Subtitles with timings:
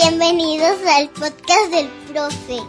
[0.00, 2.62] Bienvenidos al podcast del profe.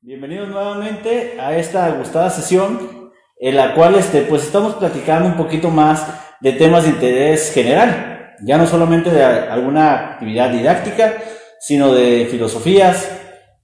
[0.00, 5.68] Bienvenidos nuevamente a esta gustada sesión en la cual este, pues estamos platicando un poquito
[5.68, 6.06] más
[6.40, 11.16] de temas de interés general, ya no solamente de alguna actividad didáctica,
[11.60, 13.10] sino de filosofías,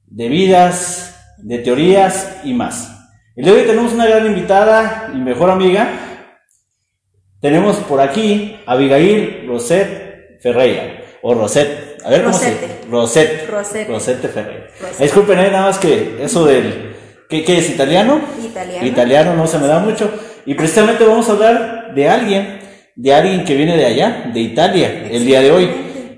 [0.09, 2.91] de vidas, de teorías y más.
[3.35, 6.12] El día de hoy tenemos una gran invitada y mejor amiga.
[7.43, 11.99] Tenemos por aquí a Abigail Roset Ferreira, o Roset.
[12.05, 12.57] A ver cómo se
[12.89, 13.51] Roset.
[13.51, 13.89] Roset.
[13.89, 14.69] Rosette Ferreira.
[14.97, 16.95] Disculpen, eh, nada más que eso del.
[17.29, 18.21] ¿qué, ¿Qué es italiano?
[18.41, 18.87] Italiano.
[18.87, 20.09] Italiano no se me da mucho.
[20.47, 22.61] Y precisamente vamos a hablar de alguien,
[22.95, 25.71] de alguien que viene de allá, de Italia, el día de hoy.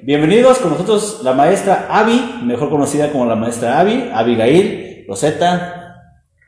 [0.03, 5.84] Bienvenidos con nosotros la maestra Avi, mejor conocida como la maestra Avi, Abigail, Rosetta,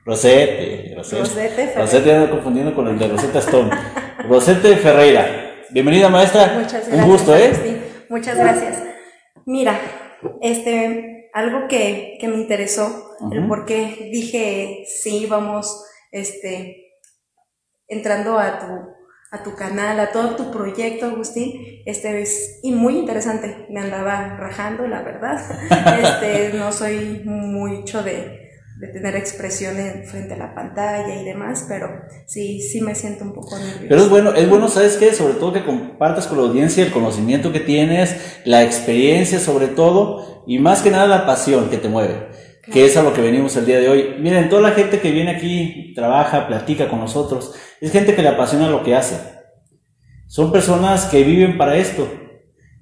[0.06, 1.80] Rosette Ferreira.
[1.80, 3.70] Rosette, ya ando confundiendo con el de Rosetta Stone.
[4.28, 5.64] Rosette Ferreira.
[5.70, 6.52] Bienvenida maestra.
[6.54, 6.96] Muchas gracias.
[6.96, 7.46] Un gusto, ¿eh?
[7.46, 7.80] Agustín.
[8.08, 8.84] Muchas gracias.
[9.46, 9.80] Mira,
[10.42, 17.00] este, algo que, que me interesó, el por qué dije, sí, vamos, este,
[17.88, 18.66] entrando a tu,
[19.32, 23.66] a tu canal, a todo tu proyecto, Agustín, este es y muy interesante.
[23.70, 25.40] Me andaba rajando, la verdad.
[26.00, 28.45] Este, no soy mucho de,
[28.78, 31.88] de tener expresión en- frente a la pantalla y demás, pero
[32.26, 33.86] sí, sí me siento un poco nerviosa.
[33.88, 35.12] Pero es bueno, es bueno, ¿sabes qué?
[35.14, 40.44] Sobre todo que compartas con la audiencia el conocimiento que tienes, la experiencia sobre todo,
[40.46, 42.28] y más que nada la pasión que te mueve,
[42.72, 44.16] que es a lo que venimos el día de hoy.
[44.20, 48.28] Miren, toda la gente que viene aquí, trabaja, platica con nosotros, es gente que le
[48.28, 49.16] apasiona lo que hace.
[50.26, 52.08] Son personas que viven para esto.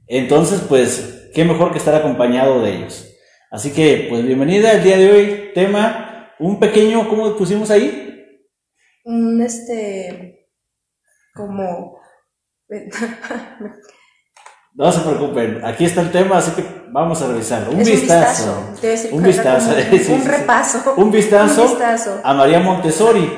[0.06, 3.10] Entonces, pues, qué mejor que estar acompañado de ellos.
[3.50, 8.00] Así que, pues, bienvenida el día de hoy, tema, un pequeño, ¿cómo pusimos ahí?
[9.06, 10.48] un este
[11.34, 11.98] como
[14.76, 17.70] No se preocupen, aquí está el tema, así que vamos a revisarlo.
[17.70, 18.72] Un vistazo.
[19.12, 22.20] un vistazo, Un vistazo, un repaso Un vistazo, un vistazo.
[22.24, 23.30] a María Montessori,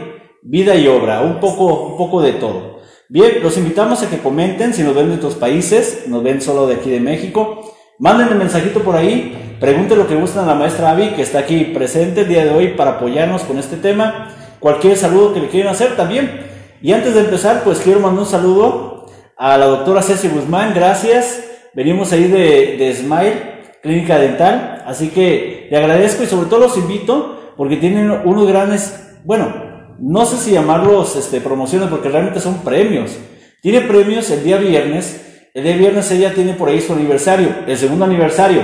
[0.43, 2.81] vida y obra, un poco, un poco de todo.
[3.11, 6.67] Bien, los invitamos a que comenten si nos ven de otros países, nos ven solo
[6.67, 7.75] de aquí de México.
[7.99, 11.65] Mándenme mensajito por ahí, pregunten lo que gustan a la maestra Avi, que está aquí
[11.65, 14.35] presente el día de hoy para apoyarnos con este tema.
[14.61, 16.47] Cualquier saludo que le quieran hacer también.
[16.83, 19.07] Y antes de empezar, pues quiero mandar un saludo
[19.37, 21.45] a la doctora Ceci Guzmán, gracias.
[21.75, 26.77] Venimos ahí de, de Smile, Clínica Dental, así que le agradezco y sobre todo los
[26.77, 29.67] invito porque tienen unos grandes, bueno,
[29.99, 33.17] no sé si llamarlos este, promociones porque realmente son premios.
[33.63, 37.77] Tiene premios el día viernes, el día viernes ella tiene por ahí su aniversario, el
[37.77, 38.61] segundo aniversario.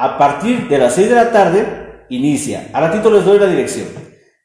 [0.00, 2.68] A partir de las 6 de la tarde inicia.
[2.72, 3.88] A ratito les doy la dirección.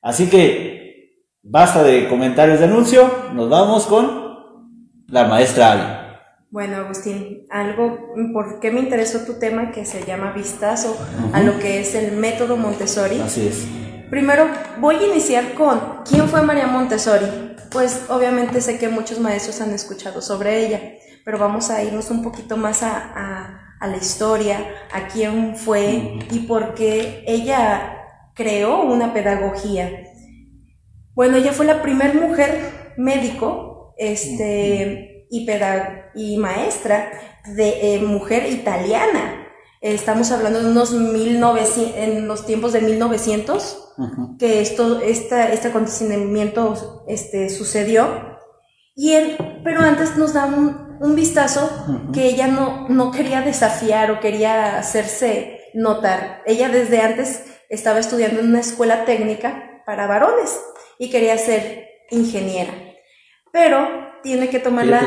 [0.02, 4.24] Así que basta de comentarios de anuncio, nos vamos con
[5.10, 6.00] la maestra Avi.
[6.50, 10.98] Bueno, Agustín, algo, ¿por qué me interesó tu tema que se llama vistazo
[11.34, 13.20] a lo que es el método Montessori?
[13.20, 13.68] Así es.
[14.10, 14.48] Primero,
[14.80, 17.26] voy a iniciar con ¿quién fue María Montessori?
[17.72, 20.80] Pues obviamente sé que muchos maestros han escuchado sobre ella,
[21.26, 26.20] pero vamos a irnos un poquito más a, a- a la historia, a quién fue
[26.32, 27.98] y por qué ella
[28.34, 30.06] creó una pedagogía.
[31.14, 35.46] Bueno, ella fue la primera mujer médico este, y,
[36.16, 37.12] y maestra
[37.46, 39.48] de eh, mujer italiana.
[39.82, 44.38] Estamos hablando de unos 1900, en los tiempos de 1900 Ujú.
[44.38, 48.40] que esto, esta, este acontecimiento este, sucedió.
[48.96, 51.70] Y él, pero antes nos da un, un vistazo
[52.14, 56.42] que ella no, no quería desafiar o quería hacerse notar.
[56.46, 60.58] Ella desde antes estaba estudiando en una escuela técnica para varones
[60.98, 62.72] y quería ser ingeniera.
[63.52, 63.86] Pero
[64.24, 65.02] tiene que tomar la...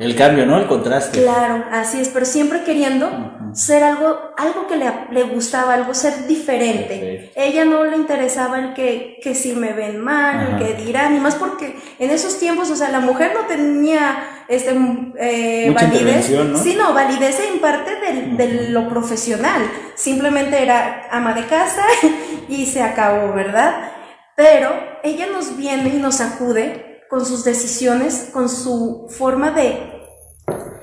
[0.00, 0.58] El, cambio, ¿no?
[0.58, 1.22] El contraste.
[1.22, 3.10] Claro, así es, pero siempre queriendo
[3.54, 6.98] ser algo, algo que le, le gustaba, algo ser diferente.
[6.98, 7.40] Perfecto.
[7.40, 11.20] Ella no le interesaba el que, que si me ven mal, el que dirán, y
[11.20, 14.70] más porque en esos tiempos, o sea, la mujer no tenía este,
[15.18, 16.30] eh, Mucha validez.
[16.30, 16.58] ¿no?
[16.58, 19.62] Sí, no, validez en parte del- de lo profesional.
[19.94, 21.84] Simplemente era ama de casa
[22.48, 23.92] y se acabó, ¿verdad?
[24.34, 24.70] Pero
[25.04, 29.78] ella nos viene y nos acude con sus decisiones, con su forma de,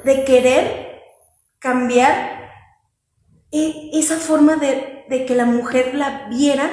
[0.03, 1.01] de querer
[1.57, 2.51] cambiar
[3.49, 6.69] y esa forma de, de que la mujer la viera,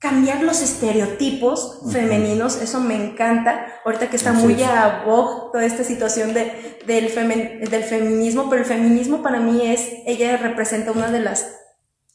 [0.00, 3.68] cambiar los estereotipos femeninos, eso me encanta.
[3.84, 8.62] Ahorita que está muy a vogue toda esta situación de, del, femen- del feminismo, pero
[8.62, 11.54] el feminismo para mí es, ella representa una de las,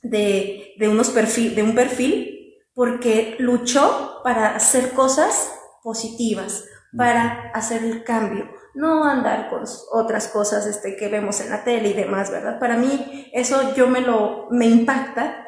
[0.02, 5.50] de, de unos perfil, de un perfil, porque luchó para hacer cosas
[5.84, 11.64] positivas, para hacer el cambio, no andar con otras cosas este, que vemos en la
[11.64, 12.60] tele y demás, ¿verdad?
[12.60, 15.48] Para mí eso yo me lo, me impacta.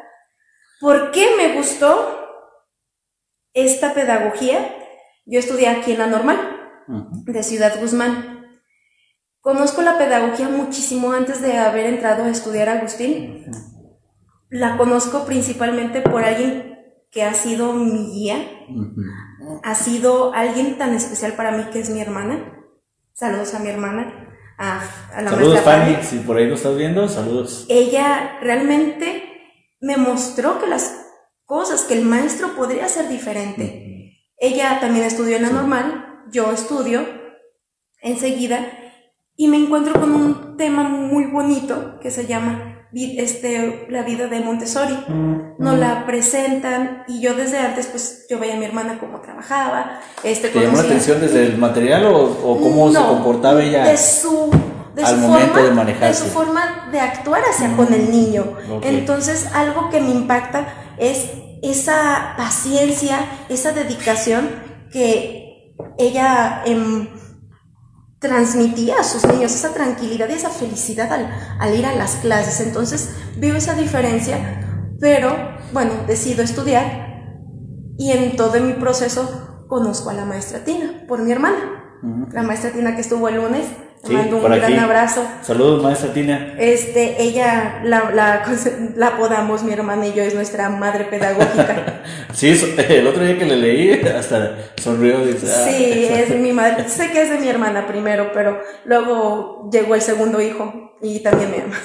[0.80, 2.20] ¿Por qué me gustó
[3.54, 4.76] esta pedagogía?
[5.26, 6.38] Yo estudié aquí en la normal,
[6.88, 8.60] de Ciudad Guzmán.
[9.40, 13.46] Conozco la pedagogía muchísimo antes de haber entrado a estudiar Agustín.
[14.50, 16.74] La conozco principalmente por alguien
[17.10, 18.38] que ha sido mi guía,
[19.64, 22.60] ha sido alguien tan especial para mí que es mi hermana.
[23.14, 27.66] Saludos a mi hermana, a, la Saludos, Fanny, si por ahí lo estás viendo, saludos.
[27.70, 29.24] Ella realmente
[29.80, 31.06] me mostró que las
[31.46, 34.20] cosas, que el maestro podría ser diferente.
[34.38, 37.06] Ella también estudió en la normal, yo estudio
[38.02, 38.66] enseguida
[39.36, 44.40] y me encuentro con un tema muy bonito que se llama este, la vida de
[44.40, 44.98] Montessori.
[45.58, 50.00] Nos la presentan y yo desde antes, pues yo veía a mi hermana cómo trabajaba.
[50.24, 53.86] Este, ¿Te llamó la atención desde el material o, cómo se comportaba ella?
[53.86, 54.52] De su,
[54.96, 56.24] de al momento de manejarse.
[56.24, 58.58] De su forma de actuar hacia con el niño.
[58.84, 60.68] Entonces, algo que me impacta
[60.98, 61.32] es
[61.64, 63.18] esa paciencia,
[63.50, 64.50] esa dedicación
[64.92, 66.62] que ella...
[66.66, 67.08] Em,
[68.24, 72.66] transmitía a sus niños esa tranquilidad y esa felicidad al, ir a las clases.
[72.66, 75.36] Entonces veo esa diferencia, pero
[75.74, 77.34] bueno, decido estudiar
[77.98, 82.00] y en todo mi proceso conozco a la maestra Tina por mi hermana.
[82.32, 83.66] La maestra Tina que estuvo el lunes,
[84.12, 85.26] mando un gran abrazo.
[85.42, 86.56] Saludos, maestra Tina.
[86.58, 88.44] Este, ella la, la,
[88.96, 92.04] la, apodamos, mi hermana y yo, es nuestra madre pedagógica.
[92.34, 92.50] sí,
[92.90, 95.26] el otro día que le leí, hasta sonrió.
[95.26, 96.90] Dice, ah, sí, es mi madre.
[96.90, 101.52] Sé que es de mi hermana primero, pero luego llegó el segundo hijo y también
[101.52, 101.76] me ama.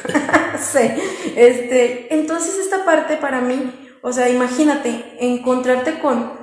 [0.59, 0.91] sí.
[1.37, 6.38] Este, entonces esta parte para mí, o sea, imagínate, encontrarte con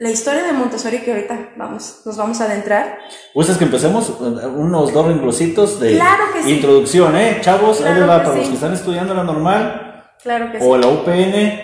[0.00, 2.98] la historia de Montessori que ahorita vamos, nos vamos a adentrar.
[3.34, 6.00] ¿Gustas que empecemos unos dos renglositos de
[6.46, 7.38] introducción, eh?
[7.40, 10.14] Chavos, ahí va para los que están estudiando la normal.
[10.22, 11.62] Claro que o la UPN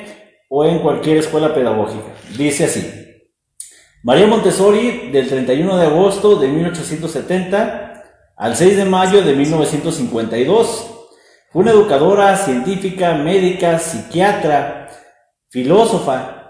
[0.49, 2.07] o en cualquier escuela pedagógica.
[2.37, 3.01] Dice así.
[4.03, 8.03] María Montessori, del 31 de agosto de 1870
[8.37, 10.91] al 6 de mayo de 1952,
[11.51, 14.91] fue una educadora, científica, médica, psiquiatra,
[15.49, 16.44] filósofa,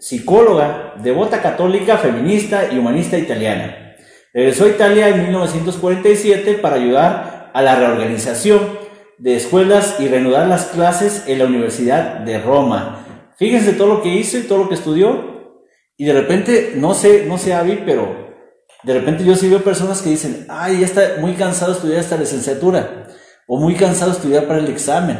[0.00, 3.94] psicóloga, devota católica, feminista y humanista italiana.
[4.32, 8.60] Regresó a Italia en 1947 para ayudar a la reorganización
[9.18, 13.04] de escuelas y reanudar las clases en la Universidad de Roma.
[13.36, 15.58] Fíjense todo lo que hizo y todo lo que estudió.
[15.96, 18.30] Y de repente, no sé, no sé, Avi, pero
[18.82, 22.00] de repente yo sí veo personas que dicen, ay, ya está muy cansado de estudiar
[22.00, 23.06] esta licenciatura.
[23.46, 25.18] O muy cansado de estudiar para el examen.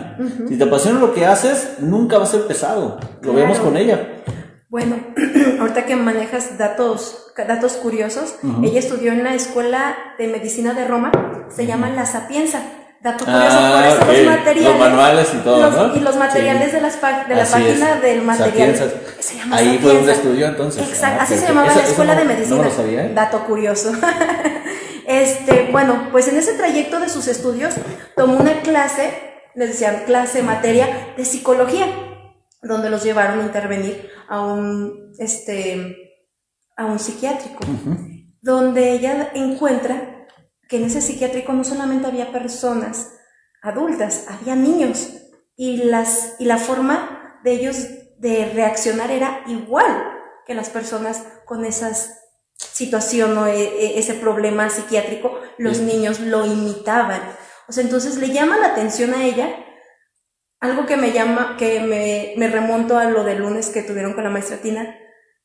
[0.48, 2.98] Si te apasiona lo que haces, nunca va a ser pesado.
[3.22, 4.22] Lo vemos con ella.
[4.70, 5.00] Bueno,
[5.61, 11.11] ahorita que manejas datos, datos curiosos, ella estudió en la Escuela de Medicina de Roma,
[11.50, 12.62] se llama La Sapienza.
[13.02, 14.70] Dato curioso, por ah, eso los materiales.
[14.70, 15.96] Los manuales y todo, ¿no?
[15.96, 18.93] Y los materiales de, las de la página del material.
[19.19, 20.87] Se llama Ahí fue donde estudió entonces.
[20.87, 22.56] Exacto, ah, así se llamaba la Escuela de Medicina.
[22.58, 23.12] No lo sabía, ¿eh?
[23.12, 23.93] Dato curioso.
[25.06, 27.75] este, bueno, pues en ese trayecto de sus estudios
[28.14, 29.14] tomó una clase,
[29.55, 31.87] les decían clase, materia de psicología
[32.62, 35.96] donde los llevaron a intervenir a un, este,
[36.76, 37.60] a un psiquiátrico,
[38.40, 40.26] donde ella encuentra
[40.68, 43.14] que en ese psiquiátrico no solamente había personas
[43.62, 45.11] adultas, había niños,
[45.56, 47.87] y, las, y la forma de ellos
[48.18, 50.11] de reaccionar era igual
[50.46, 51.92] que las personas con esa
[52.54, 57.20] situación o e, e, ese problema psiquiátrico, los niños lo imitaban.
[57.68, 59.49] O sea, entonces le llama la atención a ella
[60.61, 64.25] algo que me llama, que me, me remonto a lo del lunes que tuvieron con
[64.25, 64.95] la maestra Tina,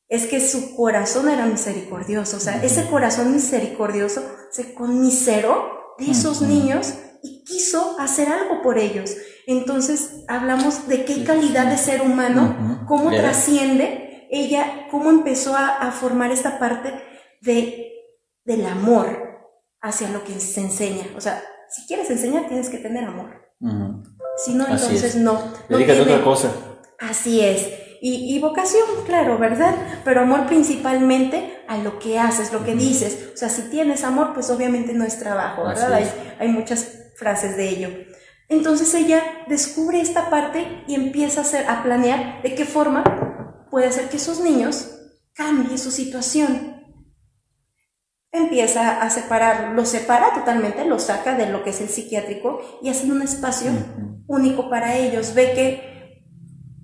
[0.08, 6.42] es que su corazón era misericordioso, o sea, ese corazón misericordioso se conmiseró de esos
[6.42, 9.16] niños y quiso hacer algo por ellos.
[9.46, 15.92] Entonces hablamos de qué calidad de ser humano, cómo trasciende ella, cómo empezó a, a,
[15.92, 16.92] formar esta parte
[17.40, 17.92] de,
[18.44, 19.06] del amor
[19.80, 21.06] hacia lo que se enseña.
[21.16, 23.46] O sea, si quieres enseñar tienes que tener amor.
[24.36, 25.52] Si no, entonces no.
[25.68, 26.00] no tiene...
[26.00, 26.50] otra cosa.
[26.98, 27.68] Así es.
[28.02, 29.74] Y, vocación, claro, ¿verdad?
[30.04, 33.30] Pero amor principalmente a lo que haces, lo que dices.
[33.34, 35.92] O sea, si tienes amor, pues obviamente no es trabajo, ¿verdad?
[35.92, 37.88] Hay, hay, muchas frases de ello.
[38.48, 43.86] Entonces ella descubre esta parte y empieza a, hacer, a planear de qué forma puede
[43.86, 44.90] hacer que esos niños
[45.32, 46.85] cambien su situación
[48.38, 52.88] empieza a separar, lo separa totalmente, lo saca de lo que es el psiquiátrico y
[52.88, 53.70] hace un espacio
[54.26, 55.34] único para ellos.
[55.34, 55.96] Ve que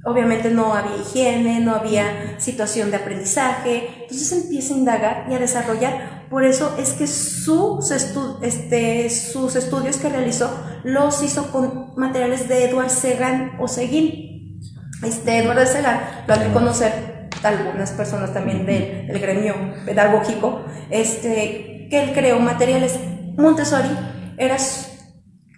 [0.04, 5.38] obviamente no había higiene, no había situación de aprendizaje, entonces empieza a indagar y a
[5.38, 6.28] desarrollar.
[6.28, 10.50] Por eso es que sus, este, sus estudios que realizó
[10.82, 14.61] los hizo con materiales de Edward Segan o Seguín.
[15.04, 21.88] Este Edward Segan lo han de conocer algunas personas también del, del gremio pedagógico, este,
[21.90, 22.99] que él creó materiales.
[23.37, 23.88] Montessori
[24.37, 24.56] era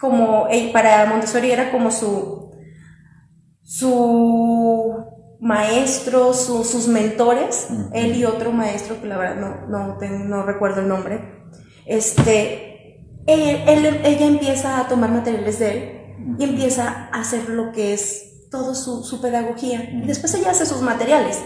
[0.00, 2.52] como, para Montessori era como su,
[3.62, 5.04] su
[5.40, 10.88] maestro, sus mentores, él y otro maestro, que la verdad no, no, no recuerdo el
[10.88, 11.20] nombre,
[11.86, 17.92] este, él, ella empieza a tomar materiales de él y empieza a hacer lo que
[17.92, 19.90] es todo su, su pedagogía.
[19.92, 21.42] Y después ella hace sus materiales,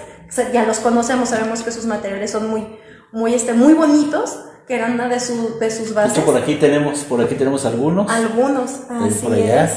[0.53, 2.67] ya los conocemos, sabemos que sus materiales son muy,
[3.13, 6.19] muy, este, muy bonitos, que eran una de, su, de sus bases.
[6.23, 8.11] por aquí tenemos, por aquí tenemos algunos.
[8.11, 9.73] Algunos, así es.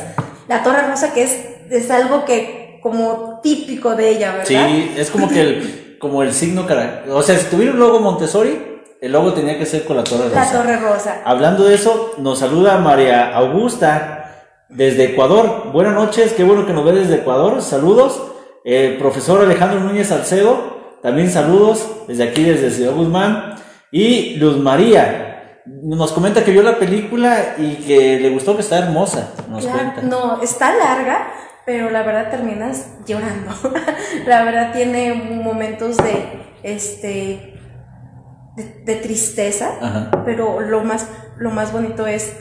[0.48, 1.38] La Torre Rosa, que es,
[1.70, 4.46] es algo que como típico de ella, ¿verdad?
[4.48, 6.68] Sí, es como que el, como el signo,
[7.10, 10.30] o sea, si tuviera un logo Montessori, el logo tenía que ser con la Torre
[10.30, 10.36] Rosa.
[10.36, 11.22] La Torre Rosa.
[11.24, 14.22] Hablando de eso, nos saluda María Augusta
[14.68, 15.72] desde Ecuador.
[15.72, 17.62] Buenas noches, qué bueno que nos ve desde Ecuador.
[17.62, 18.31] Saludos.
[18.64, 23.56] El profesor Alejandro Núñez Salcedo, también saludos desde aquí, desde Ciudad Guzmán.
[23.92, 28.78] Y Luz María nos comenta que vio la película y que le gustó que está
[28.78, 29.34] hermosa.
[29.50, 30.02] Nos cuenta.
[30.04, 31.28] No, está larga,
[31.66, 33.52] pero la verdad terminas llorando.
[34.28, 36.26] la verdad tiene momentos de
[36.64, 37.60] este
[38.86, 42.36] de, tristeza, pero lo más lo más bonito es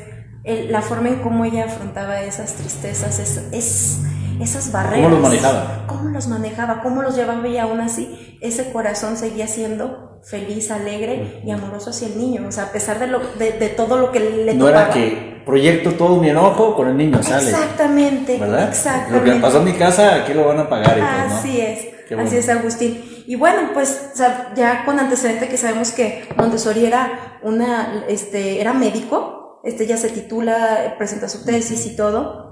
[0.45, 4.01] la forma en cómo ella afrontaba esas tristezas, es, es
[4.41, 5.05] esas barreras.
[5.05, 5.85] ¿Cómo los manejaba?
[5.87, 6.83] ¿Cómo los manejaba?
[6.83, 12.09] ¿Cómo los llevaba y aún así ese corazón seguía siendo feliz, alegre y amoroso hacia
[12.09, 12.47] el niño?
[12.49, 15.93] O sea, a pesar de, lo, de, todo lo que le No era que proyecto
[15.93, 17.51] todo mi enojo con el niño, sale.
[17.51, 18.39] Exactamente.
[18.39, 18.69] ¿Verdad?
[18.69, 19.27] Exactamente.
[19.27, 20.95] Lo que pasó en mi casa, aquí lo van a pagar.
[20.95, 21.89] Pues, así es.
[22.19, 23.05] Así es, Agustín.
[23.27, 24.13] Y bueno, pues
[24.57, 30.09] ya con antecedente que sabemos que Montessori era una, este, era médico, este ya se
[30.09, 32.50] titula, presenta su tesis y todo,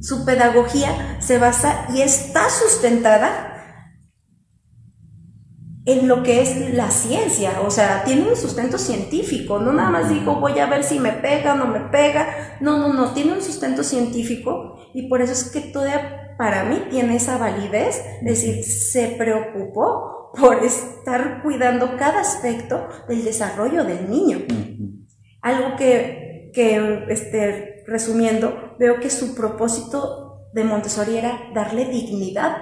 [0.00, 3.52] su pedagogía se basa y está sustentada
[5.86, 10.08] en lo que es la ciencia, o sea, tiene un sustento científico, no nada más
[10.08, 13.32] dijo voy a ver si me pega o no me pega, no, no, no, tiene
[13.34, 18.24] un sustento científico y por eso es que todavía para mí tiene esa validez, es
[18.24, 24.40] decir, se preocupó por estar cuidando cada aspecto del desarrollo del niño.
[25.40, 32.56] Algo que, que este, resumiendo, veo que su propósito de Montessori era darle dignidad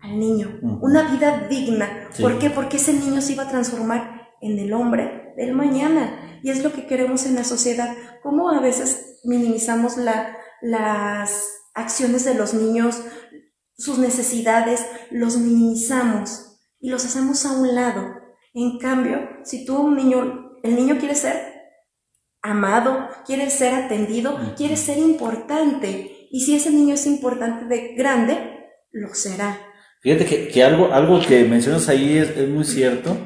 [0.00, 2.08] al niño, una vida digna.
[2.20, 2.50] ¿Por qué?
[2.50, 6.40] Porque ese niño se iba a transformar en el hombre del mañana.
[6.42, 7.94] Y es lo que queremos en la sociedad.
[8.22, 13.02] ¿Cómo a veces minimizamos la, las acciones de los niños,
[13.76, 18.14] sus necesidades, los minimizamos y los hacemos a un lado?
[18.54, 21.49] En cambio, si tú un niño, el niño quiere ser
[22.42, 26.28] amado, quiere ser atendido, quiere ser importante.
[26.30, 28.38] Y si ese niño es importante de grande,
[28.92, 29.58] lo será.
[30.00, 33.16] Fíjate que, algo, algo que mencionas ahí es, muy cierto,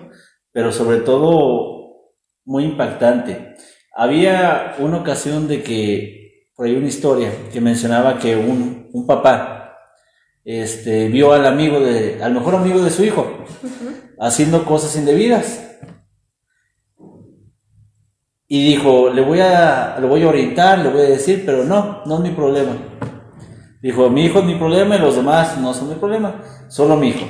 [0.53, 2.13] pero sobre todo
[2.45, 3.55] muy impactante.
[3.95, 9.79] Había una ocasión de que, por ahí una historia, que mencionaba que un, un papá
[10.45, 13.45] este, vio al amigo de, al mejor amigo de su hijo,
[14.19, 15.65] haciendo cosas indebidas
[18.55, 22.03] y dijo, le voy a, le voy a orientar, le voy a decir, pero no,
[22.07, 22.71] no es mi problema.
[23.83, 27.09] Dijo, mi hijo es mi problema y los demás no son mi problema, solo mi
[27.09, 27.27] hijo.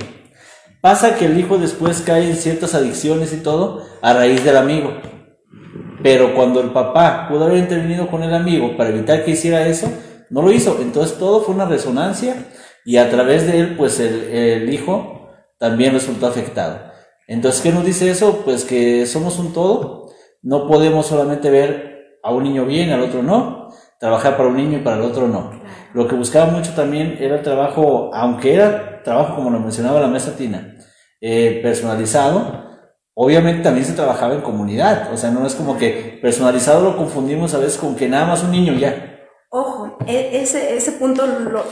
[0.83, 4.93] Pasa que el hijo después cae en ciertas adicciones y todo a raíz del amigo.
[6.02, 9.90] Pero cuando el papá pudo haber intervenido con el amigo para evitar que hiciera eso,
[10.28, 10.76] no lo hizo.
[10.83, 12.37] Entonces todo fue una resonancia
[12.85, 16.81] y a través de él, pues el, el hijo también resultó afectado.
[17.26, 18.43] Entonces, ¿qué nos dice eso?
[18.45, 20.04] Pues que somos un todo
[20.45, 24.79] no podemos solamente ver a un niño bien, al otro no, trabajar para un niño
[24.79, 25.51] y para el otro no.
[25.95, 30.07] Lo que buscaba mucho también era el trabajo, aunque era trabajo como lo mencionaba la
[30.07, 30.77] mesa Tina,
[31.21, 32.65] eh, personalizado,
[33.15, 37.55] obviamente también se trabajaba en comunidad, o sea, no es como que personalizado lo confundimos
[37.55, 39.13] a veces con que nada más un niño ya.
[39.57, 41.65] Ojo, e, ese, ese punto lo,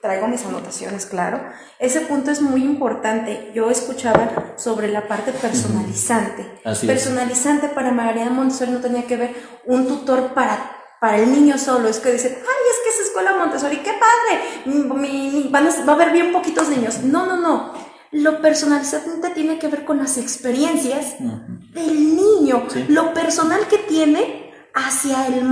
[0.00, 1.38] traigo mis anotaciones, claro.
[1.78, 3.52] Ese punto es muy importante.
[3.54, 6.46] Yo escuchaba sobre la parte personalizante.
[6.86, 9.34] personalizante para María Montessori no tenía que ver
[9.66, 11.88] un tutor para, para el niño solo.
[11.88, 15.94] Es que dicen, ay, es que es escuela Montessori, qué padre, van a, va a
[15.94, 17.02] haber bien poquitos niños.
[17.02, 17.74] No, no, no.
[18.12, 24.45] Lo personalizante tiene que ver con las experiencias del niño, lo personal que tiene
[24.76, 25.50] hacia el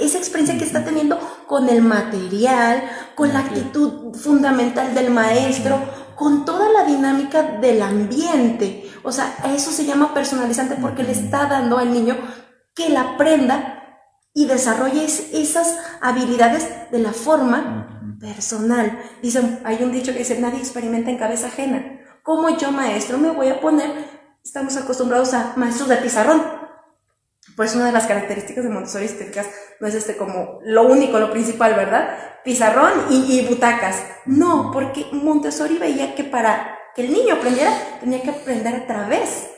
[0.00, 5.80] esa experiencia que está teniendo con el material, con la actitud fundamental del maestro,
[6.14, 8.92] con toda la dinámica del ambiente.
[9.02, 12.18] O sea, eso se llama personalizante porque le está dando al niño
[12.74, 13.82] que la aprenda
[14.34, 18.98] y desarrolle esas habilidades de la forma personal.
[19.22, 21.98] Dicen, hay un dicho que dice, nadie experimenta en cabeza ajena.
[22.22, 23.90] ¿Cómo yo, maestro, me voy a poner?
[24.44, 26.59] Estamos acostumbrados a maestros de pizarrón.
[27.60, 29.06] Pues una de las características de Montessori
[29.80, 32.08] no es este como lo único, lo principal, ¿verdad?
[32.42, 34.02] Pizarrón y, y butacas.
[34.24, 39.50] No, porque Montessori veía que para que el niño aprendiera, tenía que aprender a través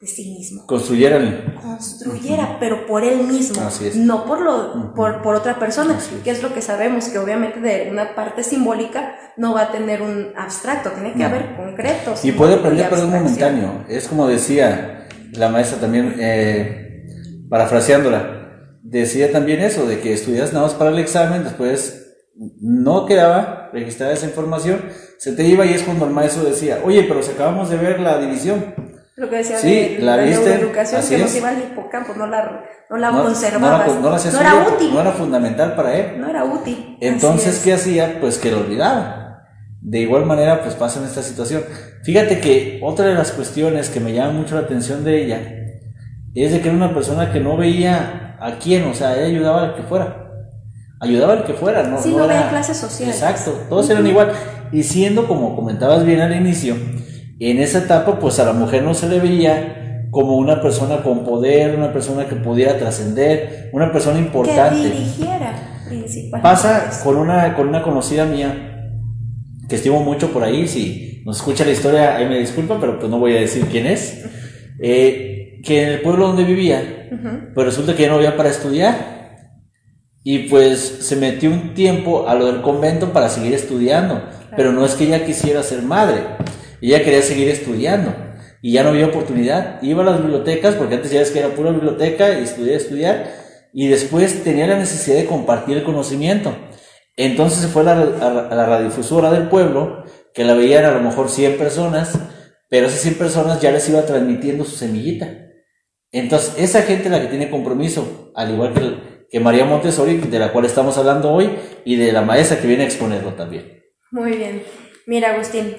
[0.00, 0.64] de sí mismo.
[0.64, 1.18] Construyera.
[1.60, 3.60] Construyera, pero por él mismo,
[3.96, 7.90] no por, lo, por, por otra persona, que es lo que sabemos, que obviamente de
[7.90, 12.24] una parte simbólica no va a tener un abstracto, tiene que haber concretos.
[12.24, 16.87] Y puede aprender por un momentáneo, es como decía la maestra también, eh,
[17.48, 22.16] parafraseándola, decía también eso, de que estudias nada más para el examen, después
[22.60, 24.82] no quedaba registrada esa información,
[25.18, 28.00] se te iba y es cuando el maestro decía, oye, pero si acabamos de ver
[28.00, 28.74] la división,
[29.16, 32.28] lo que decía sí, de la, la viste, educación que nos iba al hipocampo, no
[32.28, 33.88] la, no la conservabas.
[33.88, 34.94] No, no, no era útil.
[34.94, 36.20] No era fundamental para él.
[36.20, 36.96] No era útil.
[37.00, 38.18] Entonces, ¿qué hacía?
[38.20, 39.42] Pues que lo olvidaba.
[39.80, 41.64] De igual manera, pues pasa en esta situación.
[42.04, 45.57] Fíjate que otra de las cuestiones que me llama mucho la atención de ella
[46.34, 49.62] es de que era una persona que no veía a quién, o sea, ella ayudaba
[49.62, 50.24] al que fuera.
[51.00, 52.00] Ayudaba al que fuera, ¿no?
[52.00, 53.16] Sí, no, veía clases sociales.
[53.16, 54.32] Exacto, todos eran igual.
[54.72, 56.76] Y siendo, como comentabas bien al inicio,
[57.40, 61.24] en esa etapa, pues a la mujer no se le veía como una persona con
[61.24, 64.82] poder, una persona que pudiera trascender, una persona importante.
[64.82, 66.42] Que dirigiera, principalmente.
[66.42, 68.90] Pasa con una, con una conocida mía,
[69.68, 73.10] que estimo mucho por ahí, si nos escucha la historia, ahí me disculpa, pero pues
[73.10, 74.24] no voy a decir quién es,
[74.80, 77.08] eh, que en el pueblo donde vivía,
[77.54, 79.18] pues resulta que ya no había para estudiar.
[80.24, 84.22] Y pues se metió un tiempo a lo del convento para seguir estudiando,
[84.56, 86.20] pero no es que ella quisiera ser madre,
[86.82, 88.14] ella quería seguir estudiando
[88.60, 89.80] y ya no había oportunidad.
[89.82, 93.30] Iba a las bibliotecas, porque antes ya es que era pura biblioteca y estudiar, estudiar,
[93.72, 96.54] y después tenía la necesidad de compartir el conocimiento.
[97.16, 100.04] Entonces se fue a la, a la radiodifusora del pueblo,
[100.34, 102.18] que la veían a lo mejor 100 personas,
[102.68, 105.47] pero esas 100 personas ya les iba transmitiendo su semillita.
[106.12, 110.52] Entonces, esa gente la que tiene compromiso, al igual que, que María Montessori, de la
[110.52, 111.50] cual estamos hablando hoy,
[111.84, 113.82] y de la maestra que viene a exponerlo también.
[114.10, 114.62] Muy bien.
[115.06, 115.76] Mira, Agustín,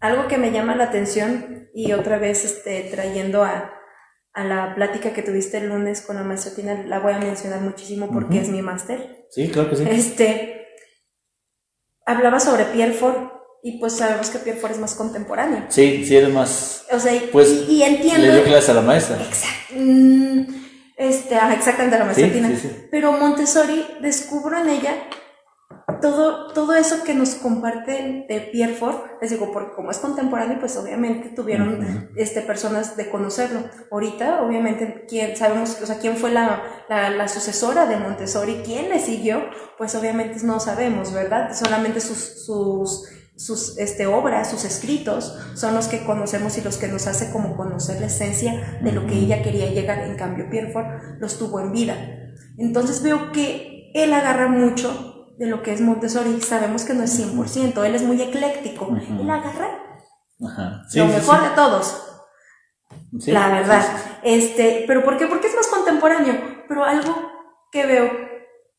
[0.00, 3.72] algo que me llama la atención y otra vez este, trayendo a,
[4.34, 7.60] a la plática que tuviste el lunes con la maestra Tina, la voy a mencionar
[7.60, 9.26] muchísimo porque es mi máster.
[9.30, 9.84] Sí, claro que sí.
[9.88, 10.66] Este,
[12.04, 13.16] hablaba sobre Pierre Ford
[13.62, 15.66] y pues sabemos que Pierre es más contemporáneo.
[15.68, 16.84] Sí, sí, es más...
[16.90, 18.26] O sea, pues, y, y entiendo...
[18.26, 19.16] Le dio clase a la maestra.
[19.16, 19.74] Exacto.
[19.76, 20.46] Mm,
[20.96, 22.48] este, ah, exactamente a la maestra Sí, Tina.
[22.48, 22.68] sí, sí.
[22.90, 24.94] Pero Montessori descubro en ella
[26.00, 30.58] todo, todo eso que nos comparte de Pierre Ford, les digo, porque como es contemporáneo,
[30.58, 33.60] pues obviamente tuvieron este, personas de conocerlo.
[33.90, 38.88] Ahorita, obviamente, quién, sabemos, o sea, quién fue la, la, la sucesora de Montessori, quién
[38.90, 39.42] le siguió,
[39.78, 41.56] pues obviamente no sabemos, ¿verdad?
[41.56, 46.88] Solamente sus, sus, sus este, obras, sus escritos, son los que conocemos y los que
[46.88, 50.00] nos hace como conocer la esencia de lo que ella quería llegar.
[50.00, 50.86] En cambio, Pierre Ford
[51.18, 51.96] los tuvo en vida.
[52.58, 56.40] Entonces veo que él agarra mucho de lo que es Montessori.
[56.40, 58.86] Sabemos que no es 100%, él es muy ecléctico.
[58.86, 59.22] Ujú.
[59.22, 59.82] Él agarra
[60.44, 60.82] Ajá.
[60.88, 61.42] Sí, lo mejor sí.
[61.44, 62.02] de todos,
[63.26, 63.84] la verdad.
[64.22, 65.26] Este, pero ¿por qué?
[65.26, 67.14] Porque es más contemporáneo, pero algo
[67.70, 68.10] que veo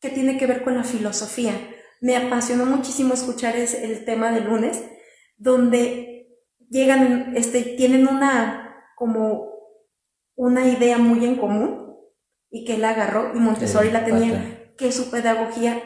[0.00, 1.52] que tiene que ver con la filosofía.
[2.04, 4.84] Me apasionó muchísimo escuchar es el tema del lunes,
[5.38, 6.28] donde
[6.68, 9.48] llegan, este, tienen una, como,
[10.36, 11.96] una idea muy en común
[12.50, 14.74] y que él agarró y Montessori la tenía, Parte.
[14.76, 15.80] que su pedagogía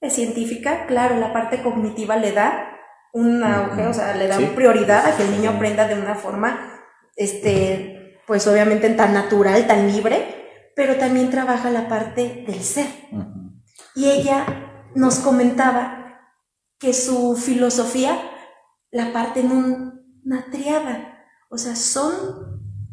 [0.00, 2.78] es científica, claro, la parte cognitiva le da
[3.12, 4.50] un auge, o sea, le da Sí.
[4.56, 6.80] prioridad a que el niño aprenda de una forma,
[7.16, 12.86] este, pues obviamente tan natural, tan libre, pero también trabaja la parte del ser.
[13.94, 14.46] Y ella
[14.94, 16.20] nos comentaba
[16.78, 18.18] que su filosofía
[18.90, 21.18] la parte en un- una triada,
[21.50, 22.12] o sea, son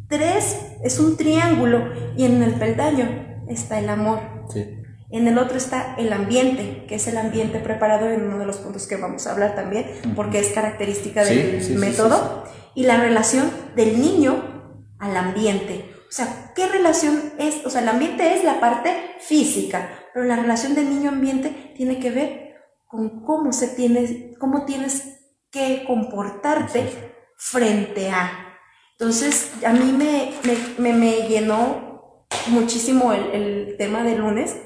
[0.07, 4.19] tres, es un triángulo, y en el peldaño está el amor.
[4.51, 4.65] Sí.
[5.10, 8.57] En el otro está el ambiente, que es el ambiente preparado en uno de los
[8.57, 12.43] puntos que vamos a hablar también, porque es característica del sí, sí, método,
[12.75, 15.89] y la relación del niño al ambiente.
[16.10, 17.65] O sea, ¿qué relación es?
[17.65, 22.10] O sea, el ambiente es la parte física, pero la relación del niño-ambiente tiene que
[22.10, 22.56] ver
[22.88, 25.19] con cómo se tiene, cómo tienes
[25.51, 26.89] que comportarte
[27.38, 28.58] frente a.
[28.93, 30.58] Entonces, a mí me, me,
[30.91, 34.58] me- me llenó muchísimo el, el tema del lunes,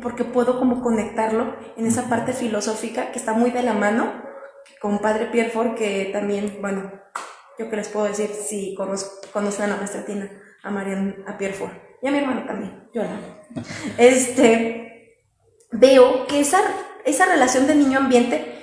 [0.00, 4.22] porque puedo como conectarlo en esa parte filosófica que está muy de la mano
[4.80, 6.92] con Padre Pierre Ford, que también, bueno,
[7.58, 8.76] yo que les puedo decir, si
[9.32, 10.30] conocen a la maestra Tina,
[10.62, 13.18] a Marian, a Pierre Ford, y a mi hermano también, yo la.
[13.98, 15.18] Este,
[15.72, 16.60] veo que esa,
[17.04, 18.54] esa relación de niño-ambiente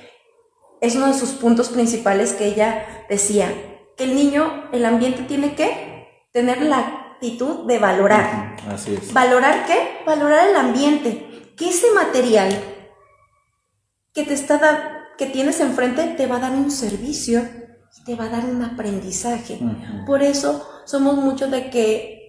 [0.81, 3.51] es uno de sus puntos principales que ella decía,
[3.97, 8.55] que el niño, el ambiente tiene que tener la actitud de valorar.
[8.67, 9.13] Así es.
[9.13, 10.03] ¿Valorar qué?
[10.05, 11.53] Valorar el ambiente.
[11.55, 12.51] Que ese material
[14.13, 17.43] que te está que tienes enfrente te va a dar un servicio
[18.05, 19.59] te va a dar un aprendizaje.
[20.05, 22.22] Por eso somos muchos de que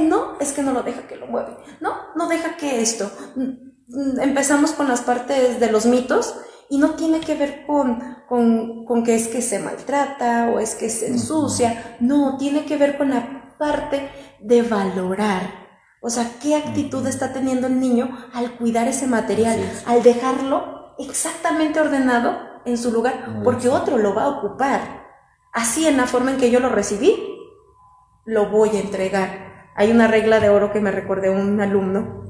[0.00, 1.56] no, es que no lo deja que lo mueve.
[1.80, 3.10] No, no deja que esto.
[3.34, 6.34] Mm, empezamos con las partes de los mitos
[6.68, 10.74] y no tiene que ver con, con, con que es que se maltrata o es
[10.74, 15.66] que se ensucia, no, tiene que ver con la parte de valorar.
[16.02, 21.80] O sea, qué actitud está teniendo el niño al cuidar ese material, al dejarlo exactamente
[21.80, 25.06] ordenado en su lugar, porque otro lo va a ocupar.
[25.52, 27.16] Así en la forma en que yo lo recibí,
[28.24, 29.45] lo voy a entregar.
[29.76, 32.24] Hay una regla de oro que me recordé un alumno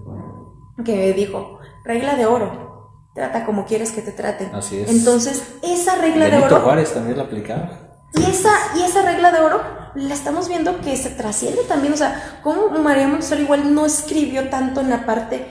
[0.85, 4.54] que me dijo, regla de oro, trata como quieres que te traten.
[4.54, 4.90] Así es.
[4.90, 6.61] Entonces, esa regla de oro...
[6.61, 7.70] Juárez también la aplicaba.
[8.14, 9.61] Y esa, y esa regla de oro
[9.94, 14.48] la estamos viendo que se trasciende también, o sea, como María Montessori igual no escribió
[14.50, 15.46] tanto en la parte,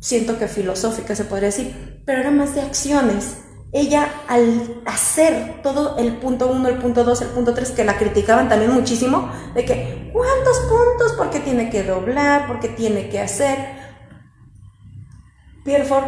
[0.00, 3.44] siento que filosófica se podría decir, pero era más de acciones.
[3.72, 7.98] Ella al hacer todo el punto 1, el punto 2, el punto 3, que la
[7.98, 11.12] criticaban también muchísimo, de que, ¿cuántos puntos?
[11.16, 13.58] Porque tiene que doblar, porque tiene que hacer.
[15.64, 16.06] Pierre Ford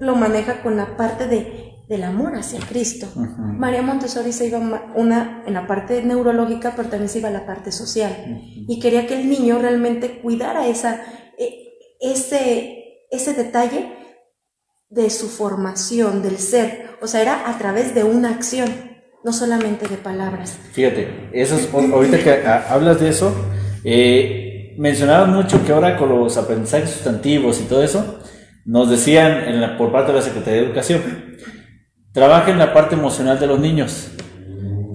[0.00, 3.06] lo maneja con la parte de del amor hacia Cristo.
[3.14, 4.58] María Montessori se iba
[4.94, 8.40] una en la parte neurológica, pero también se iba a la parte social.
[8.66, 11.02] Y quería que el niño realmente cuidara esa,
[11.36, 13.92] e, ese, ese detalle
[14.92, 16.90] de su formación, del ser.
[17.00, 18.68] O sea, era a través de una acción,
[19.24, 20.56] no solamente de palabras.
[20.72, 23.34] Fíjate, eso es, ahorita que hablas de eso,
[23.84, 28.20] eh, mencionaba mucho que ahora con los aprendizajes sustantivos y todo eso,
[28.64, 31.02] nos decían en la, por parte de la Secretaría de Educación,
[32.12, 34.10] Trabajen la parte emocional de los niños.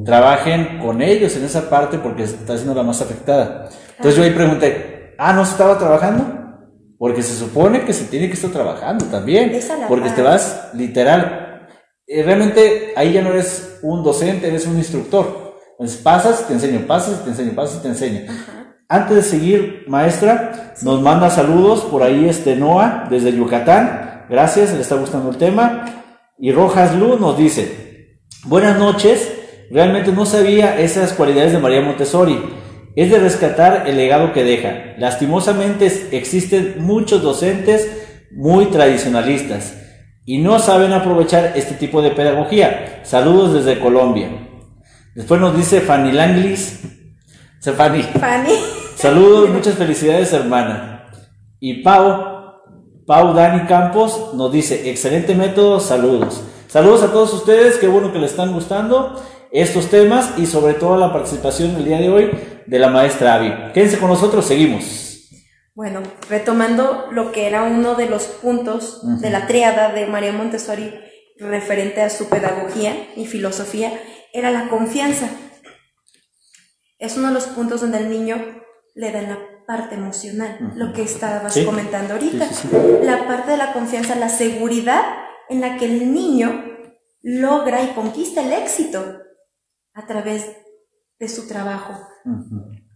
[0.05, 3.69] Trabajen con ellos en esa parte porque está siendo la más afectada.
[3.97, 6.36] Entonces yo ahí pregunté, ah, ¿no se estaba trabajando?
[6.97, 9.51] Porque se supone que se tiene que estar trabajando también.
[9.87, 11.67] Porque te vas literal.
[12.07, 15.57] Eh, realmente ahí ya no eres un docente, eres un instructor.
[15.71, 18.21] Entonces pasas, te enseño, pasas, te enseño, pasas, te enseño.
[18.89, 24.25] Antes de seguir, maestra, nos manda saludos por ahí este Noah desde Yucatán.
[24.29, 25.85] Gracias, le está gustando el tema.
[26.39, 29.29] Y Rojas Lu nos dice, buenas noches,
[29.69, 32.39] realmente no sabía esas cualidades de María Montessori.
[32.97, 34.95] Es de rescatar el legado que deja.
[34.97, 37.87] Lastimosamente existen muchos docentes
[38.31, 39.77] muy tradicionalistas
[40.25, 43.01] y no saben aprovechar este tipo de pedagogía.
[43.03, 44.31] Saludos desde Colombia.
[45.13, 46.81] Después nos dice Fanny Langlis.
[47.61, 48.01] Fanny.
[48.01, 48.53] Fanny.
[48.95, 51.05] Saludos, muchas felicidades, hermana.
[51.59, 52.37] Y Pau
[53.05, 56.41] Pau Dani Campos nos dice, excelente método, saludos.
[56.67, 60.97] Saludos a todos ustedes, qué bueno que les están gustando estos temas y sobre todo
[60.97, 62.31] la participación el día de hoy
[62.65, 63.71] de la maestra Avi.
[63.73, 65.29] Quédense con nosotros, seguimos.
[65.73, 70.91] Bueno, retomando lo que era uno de los puntos de la triada de María Montessori
[71.37, 73.91] referente a su pedagogía y filosofía,
[74.33, 75.29] era la confianza.
[76.97, 78.43] Es uno de los puntos donde el niño
[78.95, 82.49] le da la parte emocional, lo que estabas comentando ahorita.
[83.03, 85.03] La parte de la confianza, la seguridad
[85.47, 86.65] en la que el niño
[87.21, 89.26] logra y conquista el éxito
[89.97, 90.55] a través
[91.19, 91.93] de su trabajo.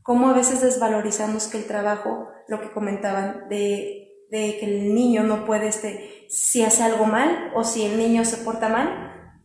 [0.04, 5.24] Cómo a veces desvalorizamos que el trabajo, lo que comentaban, de, de, que el niño
[5.24, 9.42] no puede, este, si hace algo mal o si el niño se porta mal,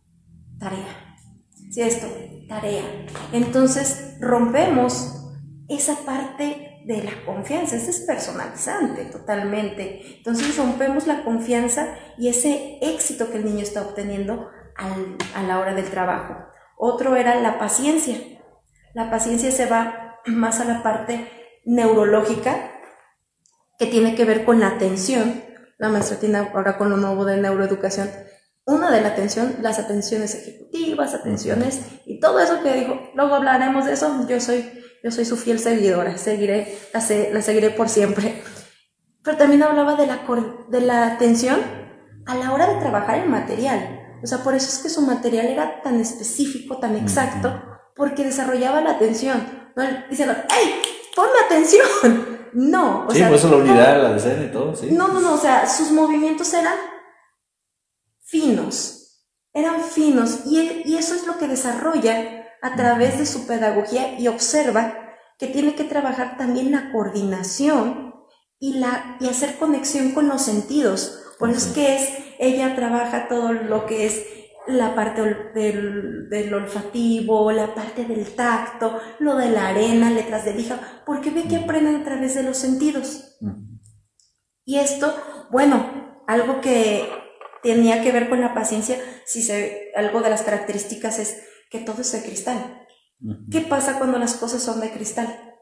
[0.59, 1.15] tarea.
[1.71, 2.07] Si esto,
[2.47, 2.83] tarea.
[3.33, 5.33] Entonces rompemos
[5.67, 10.17] esa parte de la confianza, eso es personalizante totalmente.
[10.17, 11.87] Entonces rompemos la confianza
[12.19, 16.35] y ese éxito que el niño está obteniendo a la hora del trabajo.
[16.77, 18.17] Otro era la paciencia.
[18.93, 21.29] La paciencia se va más a la parte
[21.65, 22.71] neurológica
[23.77, 25.43] que tiene que ver con la atención.
[25.77, 28.09] La maestra tiene ahora con lo nuevo de neuroeducación.
[28.65, 32.99] Una de la atención, las atenciones ejecutivas, atenciones y todo eso que dijo.
[33.15, 34.25] Luego hablaremos de eso.
[34.27, 37.01] Yo soy yo soy su fiel seguidora, seguiré, la,
[37.41, 38.41] seguiré por siempre.
[39.23, 40.21] Pero también hablaba de la,
[40.69, 41.59] de la atención
[42.25, 43.96] a la hora de trabajar el material.
[44.23, 47.61] O sea, por eso es que su material era tan específico, tan exacto,
[47.95, 49.41] porque desarrollaba la atención.
[49.75, 49.83] ¿no?
[50.09, 50.81] Diciendo, ¡hey!
[51.15, 51.87] ponme atención.
[52.53, 54.89] No, o sí, por eso la unidad, la escena y todo, sí.
[54.89, 56.73] No, no, no, o sea, sus movimientos eran
[58.23, 59.21] finos,
[59.53, 64.27] eran finos y, y eso es lo que desarrolla a través de su pedagogía y
[64.29, 68.15] observa que tiene que trabajar también la coordinación
[68.59, 71.21] y, la, y hacer conexión con los sentidos.
[71.39, 74.25] Por eso es que es, ella trabaja todo lo que es
[74.67, 75.21] la parte
[75.53, 81.29] del, del, olfativo, la parte del tacto, lo de la arena, letras de lija, porque
[81.29, 83.37] ve que aprenden a través de los sentidos.
[84.65, 85.15] Y esto,
[85.51, 87.07] bueno, algo que
[87.63, 92.01] tenía que ver con la paciencia, si se, algo de las características es que todo
[92.01, 92.85] es de cristal.
[93.49, 95.55] ¿Qué pasa cuando las cosas son de cristal?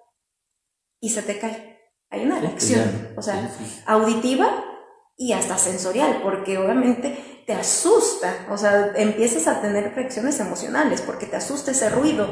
[0.99, 1.79] Y se te cae.
[2.09, 3.51] Hay una reacción, o sea,
[3.85, 4.63] auditiva
[5.17, 11.25] y hasta sensorial, porque obviamente te asusta, o sea, empiezas a tener reacciones emocionales porque
[11.25, 12.27] te asusta ese ruido.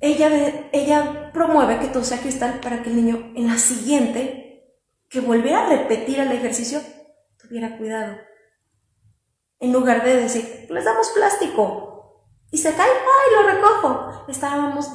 [0.00, 0.28] Ella,
[0.72, 4.76] ella promueve que todo sea cristal para que el niño en la siguiente,
[5.08, 6.80] que volviera a repetir el ejercicio,
[7.38, 8.16] tuviera cuidado.
[9.58, 14.24] En lugar de decir, les damos plástico y se cae, ¡ay, lo recojo!
[14.28, 14.90] Estábamos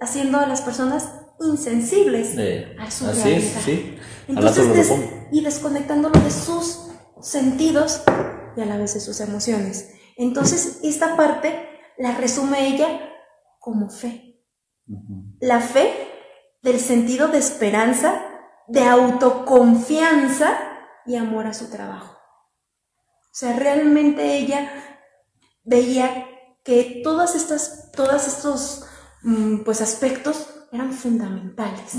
[0.00, 1.08] haciendo a las personas
[1.40, 2.36] insensibles
[2.78, 3.98] a su así sí.
[4.28, 4.90] Entonces,
[5.30, 6.88] y desconectándolo de sus
[7.20, 8.02] sentidos
[8.56, 9.92] y a la vez de sus emociones.
[10.16, 13.00] Entonces, esta parte la resume ella
[13.58, 14.42] como fe.
[15.40, 15.92] La fe
[16.62, 18.22] del sentido de esperanza,
[18.66, 20.58] de autoconfianza
[21.06, 22.18] y amor a su trabajo.
[23.30, 24.70] O sea, realmente ella
[25.62, 26.26] veía
[26.64, 28.84] que todas estas, todos estos
[29.22, 31.96] mm, pues, aspectos eran fundamentales.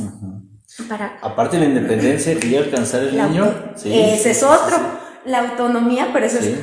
[0.88, 3.52] para Aparte de la independencia que iba a alcanzar el niño.
[3.76, 4.78] ese es otro.
[5.26, 6.58] La autonomía, pero eso es.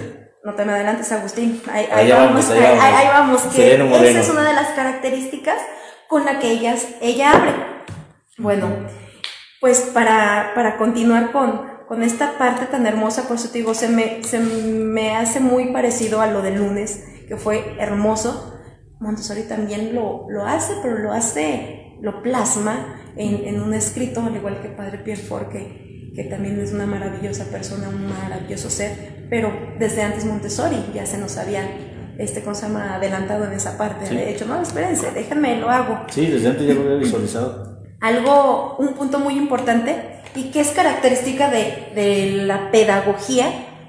[0.45, 1.61] No te me adelantes, Agustín.
[1.73, 5.59] Ahí, vamos, ahí, vamos, que esa es una de las características
[6.09, 7.53] con la que ellas, ella abre.
[8.39, 8.69] Bueno,
[9.61, 13.89] pues para, para continuar con, con esta parte tan hermosa, por eso te digo, se
[13.89, 18.57] me, se me hace muy parecido a lo del lunes, que fue hermoso.
[19.01, 24.61] Montessori también lo, lo hace, pero lo hace lo plasma en, un escrito, al igual
[24.61, 29.51] que Padre Pierre Fort, que, que, también es una maravillosa persona, un maravilloso ser, pero
[29.79, 31.69] desde antes Montessori ya se nos había,
[32.19, 34.15] este, ¿cómo se llama?, adelantado en esa parte.
[34.15, 36.01] De hecho, no, espérense, déjenme, lo hago.
[36.11, 37.81] Sí, desde antes ya lo había visualizado.
[38.01, 43.47] Algo, un punto muy importante y que es característica de, de la pedagogía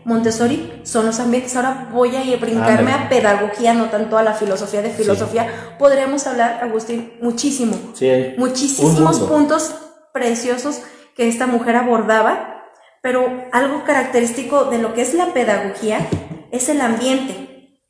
[0.08, 1.54] Montessori son los ambientes.
[1.58, 5.76] Ahora voy a brincarme a pedagogía, no tanto a la filosofía de filosofía.
[5.78, 7.78] Podríamos hablar, Agustín, muchísimo.
[7.93, 9.76] Sí, muchísimos puntos
[10.13, 10.82] preciosos
[11.13, 12.63] que esta mujer abordaba,
[13.02, 16.08] pero algo característico de lo que es la pedagogía
[16.54, 17.82] es el ambiente.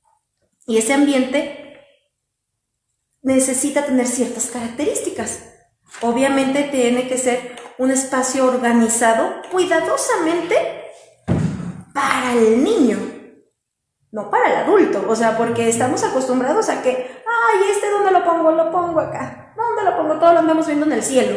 [0.66, 1.84] Y ese ambiente
[3.22, 5.44] necesita tener ciertas características.
[6.02, 10.87] Obviamente tiene que ser un espacio organizado cuidadosamente
[11.98, 13.00] para el niño,
[14.12, 15.04] no para el adulto.
[15.10, 19.56] O sea, porque estamos acostumbrados a que, ay, este dónde lo pongo, lo pongo acá,
[19.58, 20.20] ¿dónde lo pongo?
[20.20, 21.36] Todos lo andamos viendo en el cielo.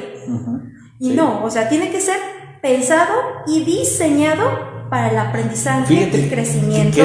[0.99, 2.19] Y no, o sea, tiene que ser
[2.61, 3.15] pensado
[3.47, 6.99] y diseñado para el aprendizaje y el crecimiento.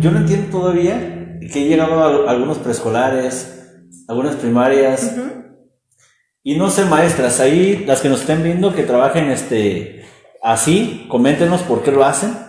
[0.00, 5.14] yo, no entiendo todavía que he llegado a algunos preescolares, algunas primarias.
[6.42, 10.06] Y no sé, maestras, ahí las que nos estén viendo que trabajen este
[10.42, 12.45] así, coméntenos por qué lo hacen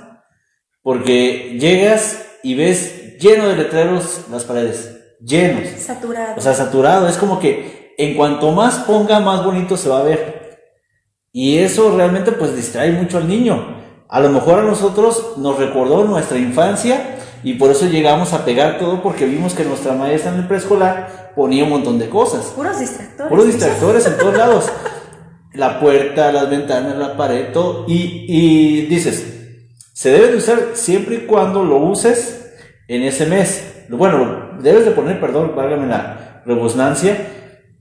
[0.87, 5.67] porque llegas y ves lleno de letreros las paredes, llenos.
[5.81, 6.35] Saturado.
[6.37, 7.09] O sea, saturado.
[7.09, 10.61] Es como que en cuanto más ponga, más bonito se va a ver.
[11.33, 13.75] Y eso realmente pues distrae mucho al niño.
[14.07, 18.79] A lo mejor a nosotros nos recordó nuestra infancia y por eso llegamos a pegar
[18.79, 22.53] todo porque vimos que nuestra maestra en el preescolar ponía un montón de cosas.
[22.55, 23.29] Puros distractores.
[23.29, 24.71] Puros distractores en todos lados.
[25.51, 27.83] La puerta, las ventanas, la pared, todo.
[27.89, 29.33] Y, y dices,
[29.97, 32.53] se debe de usar siempre y cuando lo uses
[32.87, 33.85] en ese mes.
[33.89, 37.17] Bueno, debes de poner, perdón, válgame la rebusnancia,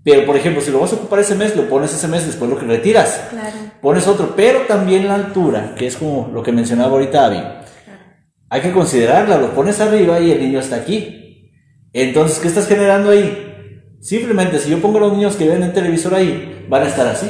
[0.02, 2.50] pero por ejemplo, si lo vas a ocupar ese mes, lo pones ese mes, después
[2.50, 3.22] lo que retiras.
[3.28, 3.56] Claro.
[3.82, 7.42] Pones otro, pero también la altura, que es como lo que mencionaba ahorita Avi.
[8.48, 11.52] Hay que considerarla, lo pones arriba y el niño está aquí.
[11.92, 13.82] Entonces, ¿qué estás generando ahí?
[14.00, 17.06] Simplemente, si yo pongo a los niños que ven el televisor ahí, van a estar
[17.08, 17.28] así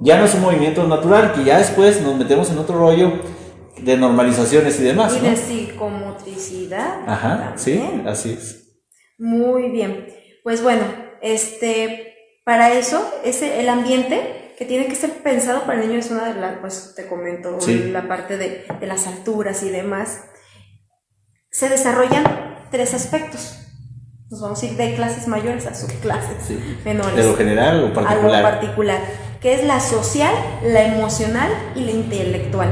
[0.00, 3.12] ya no es un movimiento natural, que ya después nos metemos en otro rollo
[3.78, 5.16] de normalizaciones y demás.
[5.16, 7.00] Y de psicomotricidad.
[7.06, 8.80] Ajá, sí, así es.
[9.18, 10.06] Muy bien.
[10.44, 10.82] Pues bueno,
[11.22, 16.10] este, para eso, ese, el ambiente que tiene que ser pensado para el niño es
[16.10, 17.58] una de las, pues te comento,
[17.92, 20.22] la parte de, de las alturas y demás.
[21.50, 22.24] Se desarrollan
[22.70, 23.54] tres aspectos.
[24.30, 26.78] Nos vamos a ir de clases mayores a subclases Sí.
[26.84, 27.16] menores.
[27.16, 28.34] ¿De lo general o particular?
[28.44, 29.00] Algo particular,
[29.40, 30.32] que es la social,
[30.64, 32.70] la emocional y la intelectual.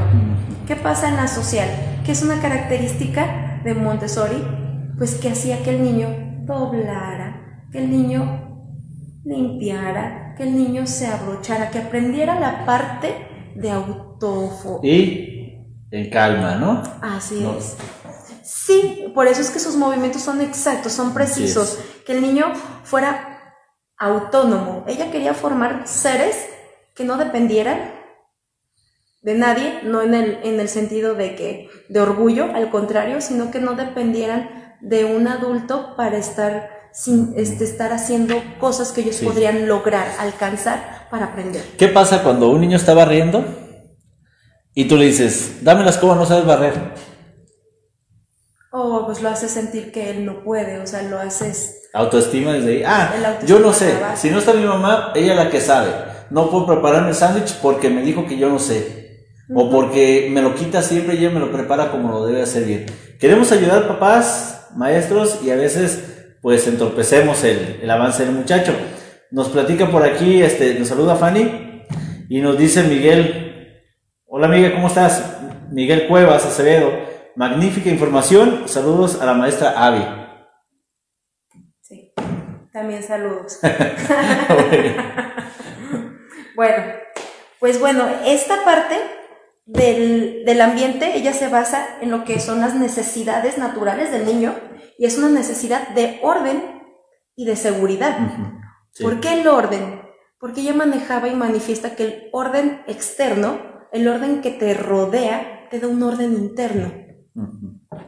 [0.66, 1.68] ¿Qué pasa en la social?
[2.04, 4.42] Que es una característica de Montessori,
[4.98, 6.08] pues que hacía que el niño
[6.44, 8.42] doblara, que el niño
[9.24, 13.14] limpiara, que el niño se abrochara, que aprendiera la parte
[13.54, 14.80] de autofo.
[14.82, 16.82] Y en calma, ¿no?
[17.02, 17.56] Así No.
[17.56, 17.76] es.
[18.42, 22.46] Sí, por eso es que sus movimientos son exactos, son precisos, que el niño
[22.82, 23.54] fuera
[23.98, 24.84] autónomo.
[24.88, 26.36] Ella quería formar seres
[26.96, 27.94] que no dependieran
[29.22, 33.50] de nadie, no en el, en el sentido de que de orgullo, al contrario, sino
[33.50, 39.16] que no dependieran de un adulto para estar sin este, estar haciendo cosas que ellos
[39.16, 39.26] Sí.
[39.26, 41.62] podrían lograr, alcanzar para aprender.
[41.76, 43.44] ¿Qué pasa cuando un niño está barriendo
[44.72, 46.74] y tú le dices, dame la escoba, no sabes barrer?
[48.72, 52.76] O pues lo hace sentir que él no puede, o sea, lo haces Autoestima desde
[52.76, 52.82] ahí.
[52.86, 53.94] Ah, yo no sé.
[54.16, 55.88] Si no está mi mamá, ella es la que sabe.
[56.30, 59.06] No puedo prepararme el sándwich porque me dijo que yo no sé.
[59.54, 62.64] O porque me lo quita siempre y ella me lo prepara como lo debe hacer
[62.64, 62.86] bien.
[63.20, 68.74] Queremos ayudar papás, maestros y a veces pues entorpecemos el, el avance del muchacho.
[69.30, 71.84] Nos platica por aquí, este, nos saluda Fanny
[72.28, 73.82] y nos dice Miguel,
[74.26, 75.38] hola amiga, ¿cómo estás?
[75.70, 76.92] Miguel Cuevas Acevedo,
[77.34, 80.04] magnífica información, saludos a la maestra Avi.
[81.82, 82.12] Sí,
[82.72, 83.58] también saludos.
[86.56, 86.84] bueno,
[87.60, 88.96] pues bueno, esta parte
[89.66, 94.54] del, del ambiente, ella se basa en lo que son las necesidades naturales del niño
[94.98, 96.62] y es una necesidad de orden
[97.36, 98.18] y de seguridad.
[98.92, 99.04] Sí.
[99.04, 100.02] ¿Por qué el orden?
[100.38, 103.60] Porque ella manejaba y manifiesta que el orden externo,
[103.92, 107.06] el orden que te rodea, te da un orden interno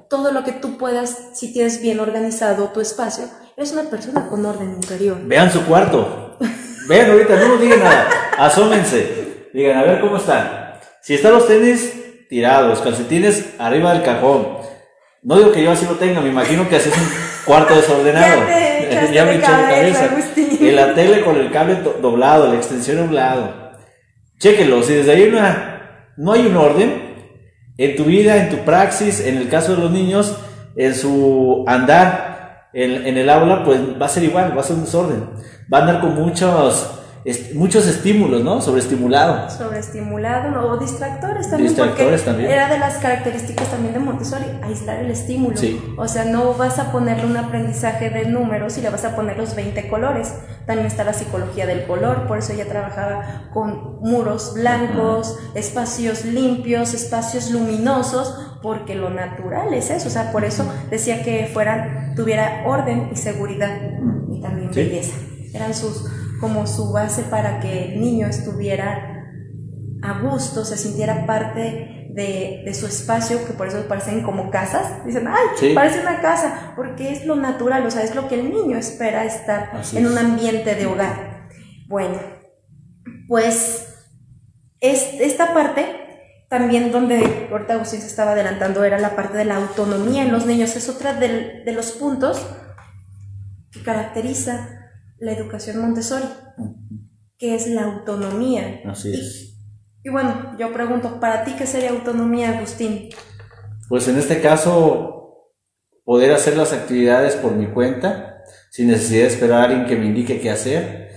[0.09, 3.25] todo lo que tú puedas, si tienes bien organizado tu espacio,
[3.57, 5.19] eres una persona con orden interior.
[5.25, 6.37] Vean su cuarto.
[6.89, 8.09] Vean ahorita, no nos digan nada.
[8.39, 9.49] Asómense.
[9.53, 10.75] Digan, a ver cómo están.
[11.03, 14.59] Si están los tenis tirados, calcetines arriba del cajón.
[15.23, 17.09] No digo que yo así lo tenga, me imagino que así es un
[17.45, 18.41] cuarto desordenado.
[18.41, 20.05] Ya te echaste Ya me de eché de cabeza.
[20.05, 20.59] Agustín.
[20.61, 23.73] Y la tele con el cable do- doblado, la extensión a un lado.
[24.39, 27.09] Chéquenlo, si desde ahí una, no hay un orden,
[27.77, 30.37] en tu vida, en tu praxis, en el caso de los niños,
[30.77, 34.77] en su andar en, en el aula, pues va a ser igual, va a ser
[34.77, 35.25] un desorden.
[35.73, 36.98] Va a andar con muchos,
[37.31, 38.61] est- muchos estímulos, ¿no?
[38.61, 39.49] Sobreestimulado.
[39.51, 40.67] Sobreestimulado ¿no?
[40.73, 41.69] o distractores también.
[41.69, 42.51] Distractores porque también.
[42.51, 45.57] Era de las características también de Montessori, aislar el estímulo.
[45.57, 45.81] Sí.
[45.97, 49.37] O sea, no vas a ponerle un aprendizaje de números y le vas a poner
[49.37, 50.33] los 20 colores.
[50.67, 56.93] También está la psicología del color, por eso ella trabajaba con muros blancos, espacios limpios,
[56.95, 60.09] espacios luminosos, porque lo natural es eso.
[60.09, 63.71] O sea, por eso decía que fueran, tuviera orden y seguridad
[64.31, 64.81] y también Sí.
[64.81, 65.17] belleza.
[65.55, 66.05] Eran sus
[66.41, 69.15] como su base para que el niño estuviera
[70.03, 75.05] a gusto, se sintiera parte de, de su espacio, que por eso parecen como casas.
[75.05, 75.73] Dicen, ay, Sí.
[75.75, 79.25] parece una casa, porque es lo natural, o sea, es lo que el niño espera
[79.25, 80.11] estar Así en es.
[80.13, 81.49] un ambiente de hogar.
[81.89, 82.19] Bueno,
[83.29, 83.87] pues
[84.81, 85.87] es, esta parte
[86.49, 90.47] también donde ahorita Agustín se estaba adelantando era la parte de la autonomía en los
[90.47, 92.47] niños, es otra del- de los puntos
[93.71, 94.78] que caracteriza
[95.21, 96.25] la educación Montessori,
[97.39, 98.83] que es la autonomía.
[98.87, 99.45] Así Y- es.
[100.05, 103.11] Y bueno, yo pregunto, ¿para ti qué sería autonomía, Agustín?
[103.89, 105.51] Pues en este caso,
[106.05, 110.07] poder hacer las actividades por mi cuenta, sin necesidad de esperar a alguien que me
[110.07, 111.11] indique qué hacer.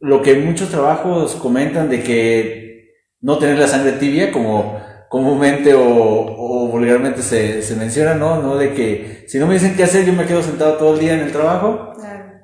[0.00, 2.90] Lo que muchos trabajos comentan de que
[3.20, 8.42] no tener la sangre tibia, como comúnmente o, o vulgarmente se, se menciona, ¿no?
[8.42, 8.56] ¿no?
[8.56, 11.14] De que si no me dicen qué hacer, yo me quedo sentado todo el día
[11.14, 11.92] en el trabajo,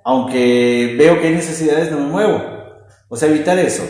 [0.04, 2.42] aunque veo que hay necesidades, no me muevo.
[3.08, 3.88] O sea, evitar eso.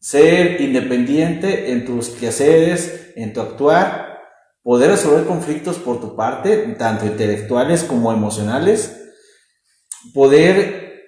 [0.00, 4.18] Ser independiente en tus quehaceres, en tu actuar,
[4.62, 9.12] poder resolver conflictos por tu parte, tanto intelectuales como emocionales,
[10.12, 11.02] poder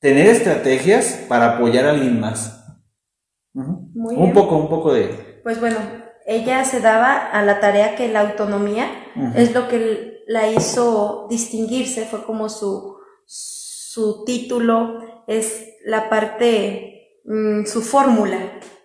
[0.00, 2.64] tener estrategias para apoyar a alguien más.
[3.52, 4.34] Muy un bien.
[4.34, 5.40] poco, un poco de...
[5.42, 5.78] Pues bueno,
[6.26, 8.88] ella se daba a la tarea que la autonomía
[9.34, 13.55] es lo que la hizo distinguirse, fue como su, su
[14.24, 18.38] título, es la parte, mm, su fórmula,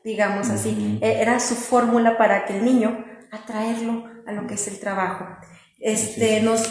[0.03, 0.99] digamos así.
[1.01, 5.25] E- era su fórmula para que el niño atraerlo a lo que es el trabajo.
[5.79, 6.63] Este, nos,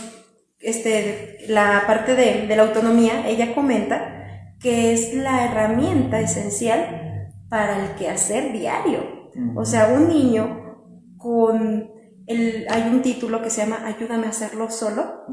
[0.61, 4.17] este, la parte de, de la autonomía, ella comenta
[4.61, 9.31] que es la herramienta esencial para el quehacer diario.
[9.57, 10.77] O sea, un niño
[11.17, 11.91] con
[12.27, 15.25] el, hay un título que se llama Ayúdame a hacerlo solo.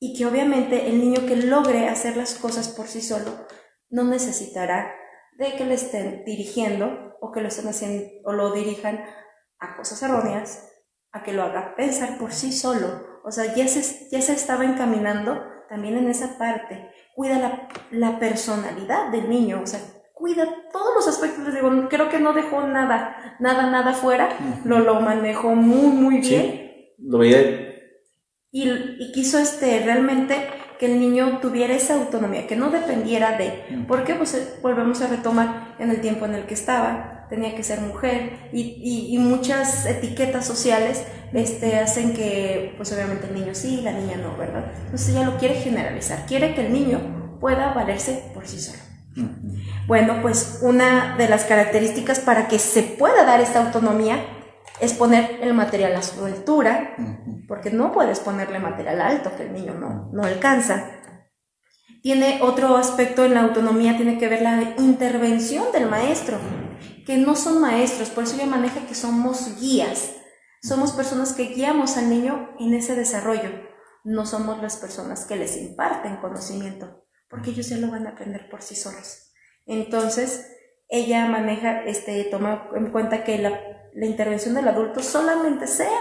[0.00, 3.46] Y que obviamente el niño que logre hacer las cosas por sí solo
[3.90, 4.94] no necesitará
[5.38, 9.04] de que le estén dirigiendo o que lo estén haciendo o lo dirijan
[9.60, 10.70] a cosas erróneas,
[11.12, 13.20] a que lo haga pensar por sí solo.
[13.24, 16.90] O sea, ya se, ya se estaba encaminando también en esa parte.
[17.14, 19.80] Cuida la, la personalidad del niño, o sea,
[20.14, 21.44] cuida todos los aspectos.
[21.44, 24.28] Les digo, creo que no dejó nada, nada, nada fuera.
[24.64, 26.92] Lo, lo manejó muy, muy bien.
[26.98, 27.67] Lo veía.
[28.50, 30.36] Y, y quiso este, realmente
[30.78, 35.08] que el niño tuviera esa autonomía, que no dependiera de, porque pues eh, volvemos a
[35.08, 39.84] retomar en el tiempo en el que estaba, tenía que ser mujer y, y, muchas
[39.86, 44.72] etiquetas sociales este, hacen que pues obviamente el niño sí, la niña no, ¿verdad?
[44.84, 48.78] Entonces ella lo quiere generalizar, quiere que el niño pueda valerse por sí solo.
[49.88, 54.24] Bueno, pues una de las características para que se pueda dar esta autonomía
[54.80, 56.96] es poner el material a su altura,
[57.46, 60.90] porque no puedes ponerle material alto que el niño no, no alcanza.
[62.02, 66.38] Tiene otro aspecto en la autonomía, tiene que ver la intervención del maestro,
[67.04, 70.12] que no son maestros, por eso ella maneja que somos guías,
[70.62, 73.50] somos personas que guiamos al niño en ese desarrollo,
[74.04, 78.48] no somos las personas que les imparten conocimiento, porque ellos ya lo van a aprender
[78.48, 79.32] por sí solos.
[79.66, 80.54] Entonces,
[80.88, 83.60] ella maneja, este, toma en cuenta que la
[83.98, 86.00] la intervención del adulto solamente sea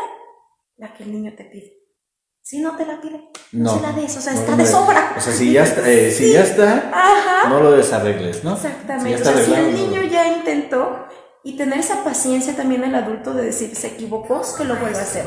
[0.77, 1.73] la que el niño te pide.
[2.43, 5.15] Si no te la pide, no, se la des, o sea, está de sobra.
[5.17, 8.53] O sea, si ya está, eh, si ya está no lo desarregles, ¿no?
[8.53, 9.21] Exactamente.
[9.21, 11.07] o sea, si el niño ya intentó
[11.43, 15.01] y tener esa paciencia también el adulto de decir, se equivocó, que lo vuelva a
[15.01, 15.25] hacer.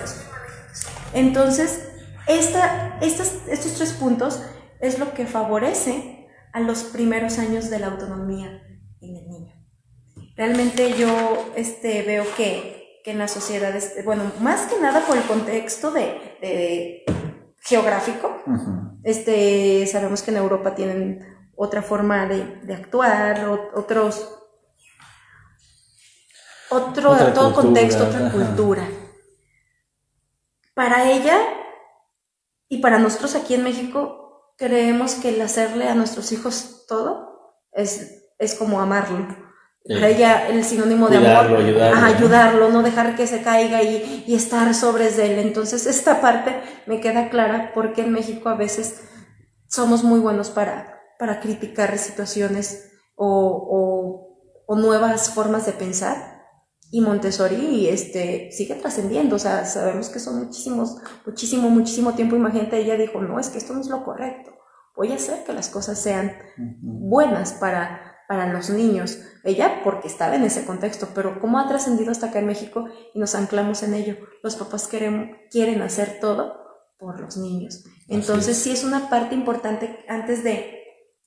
[1.12, 1.89] Entonces,
[2.29, 4.43] esta, estas, estos tres puntos
[4.81, 8.62] es lo que favorece a los primeros años de la autonomía
[9.01, 9.59] en el niño.
[10.37, 15.16] Realmente yo este, veo que, que en la sociedad, este, bueno, más que nada por
[15.16, 17.05] el contexto de,
[17.61, 18.43] geográfico,
[19.03, 24.35] este, sabemos que en Europa tienen otra forma de, actuar, otros,
[26.70, 28.89] otro, todo contexto, otra cultura.
[30.74, 31.39] Para ella
[32.68, 38.31] y para nosotros aquí en México, creemos que el hacerle a nuestros hijos todo es,
[38.39, 39.49] es como amarlo.
[39.89, 42.07] Para ella el sinónimo de amor, ayudarlo.
[42.07, 45.39] ayudarlo, no dejar que se caiga y, y estar sobre él.
[45.39, 49.03] Entonces esta parte me queda clara porque en México a veces
[49.70, 54.26] somos muy buenos para, para criticar situaciones o,
[54.66, 56.41] o, nuevas formas de pensar.
[56.93, 62.35] Y Montessori este, sigue trascendiendo, o sea, sabemos que son muchísimos, muchísimo, muchísimo tiempo.
[62.35, 64.53] Imagínate, ella dijo, no, es que esto no es lo correcto.
[64.97, 69.18] Voy a hacer que las cosas sean buenas para, para los niños.
[69.43, 73.18] Ella porque estaba en ese contexto, pero cómo ha trascendido hasta acá en México y
[73.18, 74.18] nos anclamos en ello.
[74.45, 76.55] Los papás quieren, quieren hacer todo
[76.97, 77.83] por los niños.
[78.07, 80.81] Entonces sí es una parte importante antes de,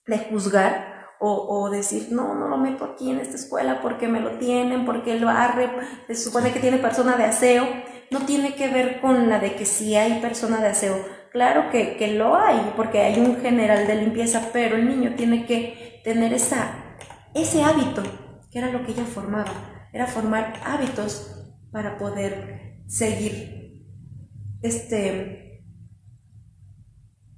[0.08, 4.22] de juzgar o, o, decir, no, no lo meto aquí en esta escuela porque me
[4.22, 5.70] lo tienen, porque lo arre,
[6.08, 7.68] se supone que tiene persona de aseo.
[8.12, 10.96] No tiene que ver con la de que si hay persona de aseo.
[11.34, 15.46] Claro que, que lo hay, porque hay un general de limpieza, pero el niño tiene
[15.46, 16.83] que tener esa
[17.36, 18.04] ese hábito,
[18.52, 21.36] que era lo que ella formaba, era formar hábitos
[21.72, 23.86] para poder seguir,
[24.62, 25.64] este,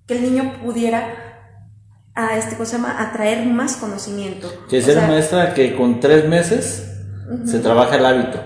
[0.05, 1.25] que el niño pudiera
[2.13, 4.49] a este cosa atraer más conocimiento.
[4.69, 7.01] Que ser maestra que con tres meses
[7.45, 8.41] se trabaja el hábito.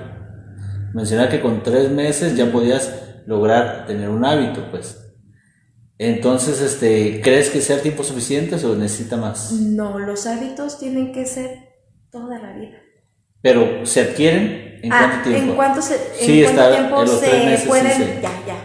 [0.93, 5.08] Mencionar que con tres meses ya podías lograr tener un hábito, pues.
[5.99, 9.51] Entonces, este, ¿crees que sea tiempo suficiente o necesita más?
[9.51, 11.59] No, los hábitos tienen que ser
[12.09, 12.77] toda la vida.
[13.41, 14.79] Pero, ¿se adquieren?
[14.81, 15.49] ¿En ah, cuánto tiempo?
[15.49, 18.21] ¿En cuánto, se, en cuánto tiempo se pueden?
[18.21, 18.55] Ya, ya.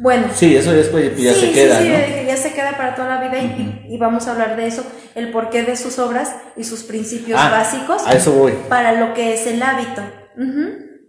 [0.00, 0.28] Bueno.
[0.32, 1.80] Sí, eso después ya se queda.
[1.80, 3.42] Sí, sí, ya se queda para toda la vida
[3.88, 4.84] y, vamos a hablar de eso,
[5.16, 8.06] el porqué de sus obras y sus principios ah, básicos.
[8.06, 8.52] A eso voy.
[8.68, 10.02] Para lo que es el hábito.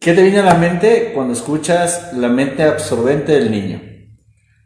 [0.01, 3.88] ¿Qué te viene a la mente cuando escuchas la mente absorbente del niño?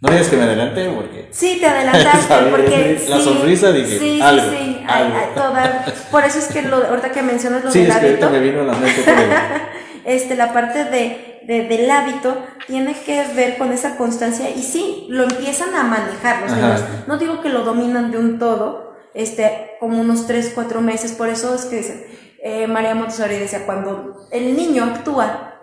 [0.03, 1.29] No digas que me adelante porque.
[1.31, 3.05] Sí, te adelantaste porque.
[3.07, 3.97] La sonrisa dije.
[3.97, 4.85] Sí, algo, sí, sí.
[5.33, 8.29] toda, por eso es que lo, ahorita que mencionas lo sí, del es hábito.
[8.29, 9.01] Que me vino a la mente
[10.05, 12.35] este, la parte de, de, del hábito
[12.67, 16.83] tiene que ver con esa constancia y sí, lo empiezan a manejar los niños.
[17.07, 21.13] No digo que lo dominan de un todo, este, como unos 3, 4 meses.
[21.13, 22.05] Por eso es que dicen,
[22.43, 25.61] eh, María Montessori decía, cuando el niño actúa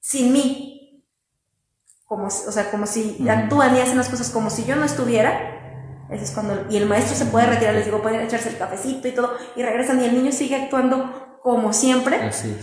[0.00, 0.73] sin mí,
[2.14, 6.06] como, o sea, como si actúan y hacen las cosas como si yo no estuviera,
[6.08, 9.08] eso es cuando, y el maestro se puede retirar, les digo, pueden echarse el cafecito
[9.08, 12.16] y todo, y regresan y el niño sigue actuando como siempre.
[12.16, 12.56] Así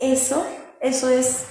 [0.00, 0.44] Eso,
[0.80, 1.46] eso es,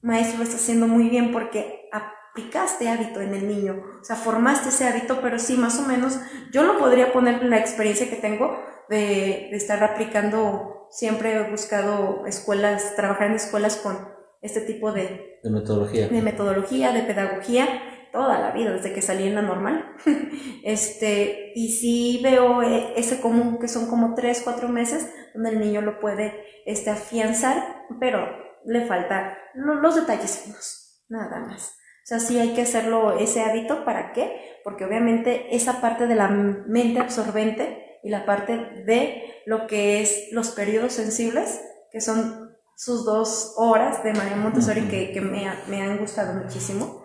[0.00, 4.68] maestro lo está haciendo muy bien porque aplicaste hábito en el niño, o sea, formaste
[4.68, 6.20] ese hábito, pero sí, más o menos,
[6.52, 8.56] yo lo podría poner en la experiencia que tengo
[8.88, 14.08] de, de estar aplicando, siempre he buscado escuelas, trabajar en escuelas con
[14.40, 16.08] este tipo de, De metodología.
[16.08, 17.66] de metodología, de pedagogía,
[18.12, 19.96] toda la vida, desde que salí en la normal.
[20.64, 25.60] este, y sí veo eh, ese común, que son como tres, cuatro meses, donde el
[25.60, 28.26] niño lo puede este, afianzar, pero
[28.64, 31.70] le falta lo- los detalles finos, nada más.
[32.04, 34.58] O sea, sí hay que hacerlo ese hábito, ¿para qué?
[34.64, 40.28] Porque obviamente esa parte de la mente absorbente y la parte de lo que es
[40.32, 41.60] los periodos sensibles,
[41.92, 47.02] que son sus dos horas de María Montessori que, que me, me han gustado muchísimo,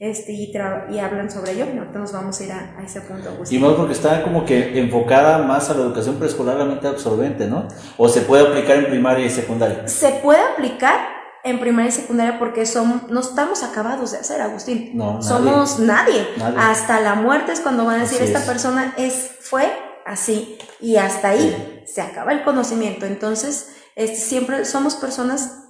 [0.00, 0.52] este, y,
[0.90, 3.34] y hablan sobre ello, y ahorita nos vamos a ir a, a ese punto, Y
[3.34, 3.62] Agustín.
[3.62, 7.68] más porque está como que enfocada más a la educación preescolar, la mente absorbente, ¿no?
[7.96, 9.86] O se puede aplicar en primaria y secundaria.
[9.88, 10.98] Se puede aplicar
[11.44, 14.90] en primaria y secundaria porque son, no estamos acabados de hacer, Agustín.
[14.94, 15.22] No, nadie.
[15.28, 16.26] Somos nadie.
[16.38, 16.58] Nadie.
[16.58, 18.44] Hasta la muerte es cuando van a decir, Así esta es.
[18.46, 19.70] persona es, fue
[20.06, 20.58] así.
[20.80, 23.06] Y hasta ahí se acaba el conocimiento.
[23.06, 25.60] Entonces, este, siempre somos personas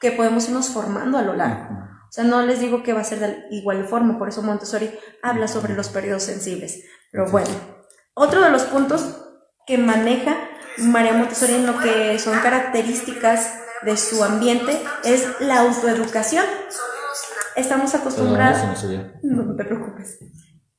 [0.00, 1.74] que podemos irnos formando a lo largo.
[2.08, 4.90] O sea, no les digo que va a ser de igual forma, por eso Montessori
[5.22, 6.84] habla sobre los periodos sensibles.
[7.10, 7.50] Pero bueno,
[8.14, 9.22] otro de los puntos
[9.66, 10.36] que maneja
[10.78, 16.44] María Montessori en lo que son características de su ambiente es la autoeducación.
[17.56, 18.58] Estamos acostumbrados...
[19.22, 20.18] No, no te preocupes.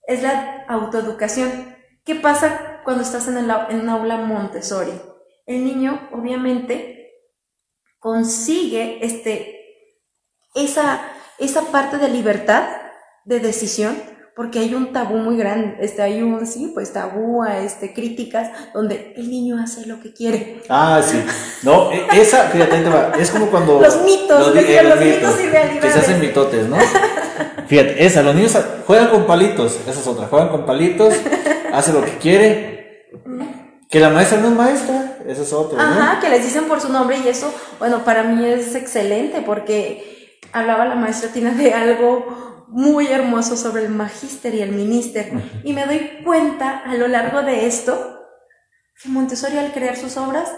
[0.03, 1.75] Es la autoeducación.
[2.05, 4.93] ¿Qué pasa cuando estás en, el, en un aula Montessori?
[5.47, 7.11] El niño, obviamente,
[7.99, 9.55] consigue este,
[10.55, 11.01] esa,
[11.39, 12.67] esa parte de libertad
[13.25, 13.95] de decisión,
[14.35, 18.51] porque hay un tabú muy grande, este, hay un, sí, pues tabú, a, este, críticas,
[18.73, 20.61] donde el niño hace lo que quiere.
[20.69, 21.17] Ah, sí.
[21.63, 22.83] No, e- esa, fíjate.
[23.19, 23.81] Es como cuando.
[23.81, 25.81] Los mitos, di- decía, los mitos y realidades.
[25.81, 26.77] Que se hacen mitotes, ¿no?
[27.67, 29.79] Fíjate, esa, los niños juegan con palitos.
[29.87, 30.27] Esa es otra.
[30.27, 31.15] Juegan con palitos,
[31.73, 33.09] hace lo que quiere.
[33.89, 35.06] Que la maestra no es maestra.
[35.27, 35.83] Esa es otra, ¿no?
[35.83, 40.39] Ajá, que les dicen por su nombre y eso, bueno, para mí es excelente porque
[40.53, 45.31] hablaba la maestra Tina de algo muy hermoso sobre el magíster y el minister.
[45.63, 48.21] Y me doy cuenta a lo largo de esto
[49.01, 50.49] que Montessori al crear sus obras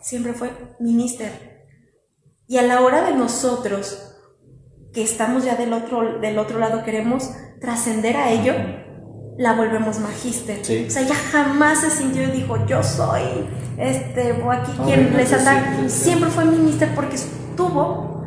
[0.00, 1.66] siempre fue minister.
[2.46, 4.14] Y a la hora de nosotros
[4.92, 7.30] que estamos ya del otro, del otro lado queremos
[7.60, 8.54] trascender a ello,
[9.38, 10.64] la volvemos magíster.
[10.64, 10.86] Sí.
[10.88, 13.22] O sea, ella jamás se sintió y dijo, yo soy
[13.78, 15.36] este, o aquí Ah, quien les sí,
[15.86, 15.88] sí.
[15.88, 18.26] Siempre fue minister porque estuvo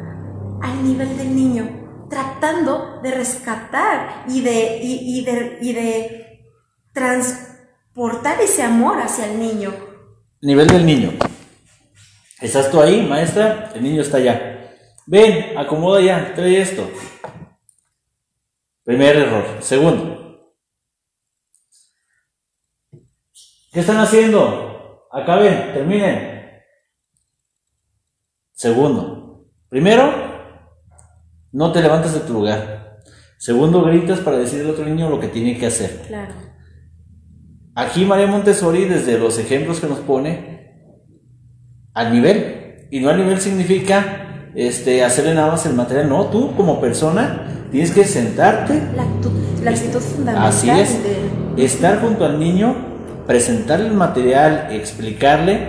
[0.61, 6.45] al nivel del niño, tratando de rescatar y de, y, y de, y de
[6.93, 9.73] transportar ese amor hacia el niño.
[10.41, 11.11] Nivel del niño.
[12.39, 13.69] ¿Estás tú ahí, maestra?
[13.75, 14.75] El niño está allá.
[15.07, 16.89] Ven, acomoda ya, trae esto.
[18.85, 19.43] Primer error.
[19.59, 20.20] Segundo.
[23.71, 25.07] ¿Qué están haciendo?
[25.11, 26.41] Acaben, terminen.
[28.51, 29.47] Segundo.
[29.69, 30.11] Primero,
[31.53, 32.99] no te levantes de tu lugar.
[33.37, 36.03] Segundo, gritas para decirle al otro niño lo que tiene que hacer.
[36.07, 36.33] Claro.
[37.73, 40.73] Aquí María Montessori, desde los ejemplos que nos pone,
[41.93, 42.87] al nivel.
[42.91, 46.09] Y no al nivel significa este, hacerle nada más el material.
[46.09, 49.03] No, tú como persona tienes que sentarte, La,
[49.71, 50.99] actitud fundamental así es,
[51.55, 52.90] estar junto al niño,
[53.27, 55.59] presentarle el material, explicarle,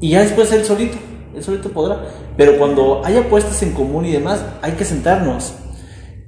[0.00, 0.96] y ya después él solito,
[1.34, 2.02] él solito podrá.
[2.36, 5.54] Pero cuando haya puestas en común y demás, hay que sentarnos.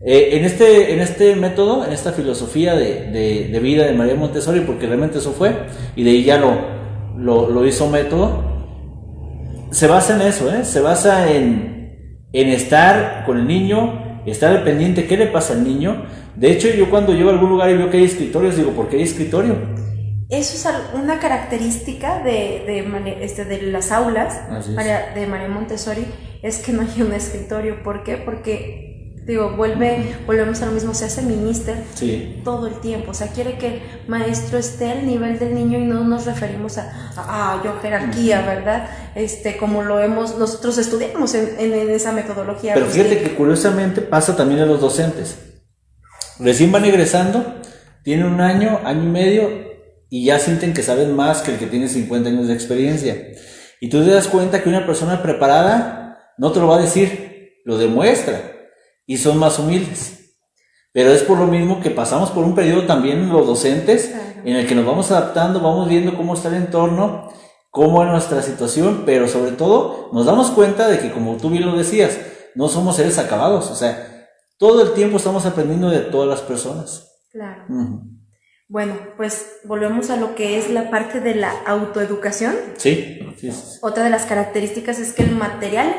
[0.07, 4.15] Eh, en, este, en este método, en esta filosofía de, de- de vida de María
[4.17, 5.53] Montessori, porque realmente eso fue,
[5.97, 6.57] y de ahí ya lo,
[7.17, 8.53] lo, lo hizo método,
[9.71, 10.65] se basa en eso, ¿eh?
[10.65, 15.65] se basa en, en estar con el niño, estar al pendiente qué le pasa al
[15.65, 16.05] niño.
[16.37, 18.89] De hecho, yo cuando llego a algún lugar y veo que hay escritorios, digo, ¿por
[18.89, 19.55] qué hay escritorio?
[20.31, 24.41] Eso es una característica de, de, este, de las aulas.
[24.75, 26.07] María- de María Montessori,
[26.43, 27.83] es que no hay un escritorio.
[27.83, 28.17] ¿Por qué?
[28.17, 32.41] Porque, digo, vuelve, volvemos a lo mismo, se hace minister Sí.
[32.43, 33.11] todo el tiempo.
[33.11, 36.79] O sea, quiere que el maestro esté al nivel del niño y no nos referimos
[36.79, 38.89] a, a, a, yo jerarquía, ¿verdad?
[39.15, 42.73] Este, como lo hemos, nosotros estudiamos en, en- en esa metodología.
[42.75, 43.05] Pero Agustín.
[43.07, 45.39] fíjate que curiosamente pasa también a los docentes.
[46.39, 47.61] Recién van egresando,
[48.03, 49.74] tienen un año, año y medio,
[50.15, 53.33] y ya sienten que saben más que el que tiene 50 años de experiencia.
[53.81, 57.61] Y tú te das cuenta que una persona preparada no te lo va a decir,
[57.65, 58.41] lo demuestra,
[59.07, 60.37] y son más humildes.
[60.93, 64.25] Pero es por lo mismo que pasamos por un periodo también los docentes Claro.
[64.45, 67.33] en el que nos vamos adaptando, vamos viendo cómo está el entorno,
[67.73, 71.67] cómo es nuestra situación, pero sobre todo nos damos cuenta de que como tú bien
[71.67, 72.21] lo decías,
[72.55, 77.11] no somos seres acabados, o sea, Todo el tiempo estamos aprendiendo de todas las personas.
[77.33, 77.65] Claro.
[78.69, 82.55] Bueno, pues volvemos a lo que es la parte de la autoeducación.
[82.77, 83.79] Sí, sí, sí.
[83.83, 85.95] Otra de las características es que el material,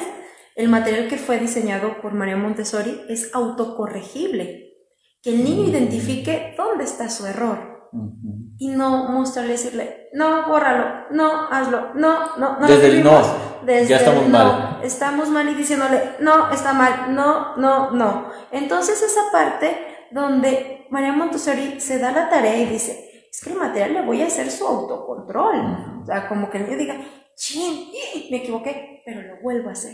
[0.56, 4.74] el material que fue diseñado por María Montessori es autocorregible.
[5.22, 8.54] Que el niño identifique dónde está su error Ujú.
[8.58, 12.68] y no mostrarle, decirle, no, bórralo, no, hazlo, no, no, no.
[12.68, 13.28] Desde el vivimos".
[13.28, 14.80] no, Desde ya estamos el no, mal.
[14.84, 18.32] Estamos mal y diciéndole, no, está mal, no, no, no.
[18.52, 23.58] Entonces esa parte donde María Montessori se da la tarea y dice, es que el
[23.58, 26.02] material le voy a hacer su autocontrol.
[26.02, 26.96] O sea, como que el niño diga,
[27.36, 27.90] chin,
[28.32, 29.94] me equivoqué, pero lo vuelvo a hacer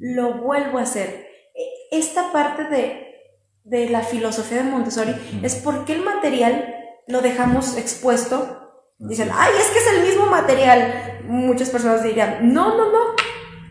[0.00, 1.26] lo vuelvo a hacer.
[1.54, 3.14] E- Esta parte de,
[3.64, 6.74] de la filosofía de Montessori es porque el material
[7.06, 8.36] lo dejamos expuesto.
[8.98, 11.20] Dicen, ay, es que es el mismo material.
[11.24, 13.00] Muchas personas dirían, no, no, no.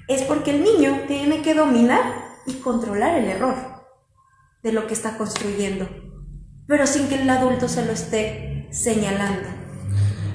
[0.08, 2.02] Es porque el niño tiene que dominar
[2.48, 3.77] y controlar el error
[4.68, 5.88] de lo que está construyendo,
[6.68, 9.48] pero sin que el adulto se lo esté señalando.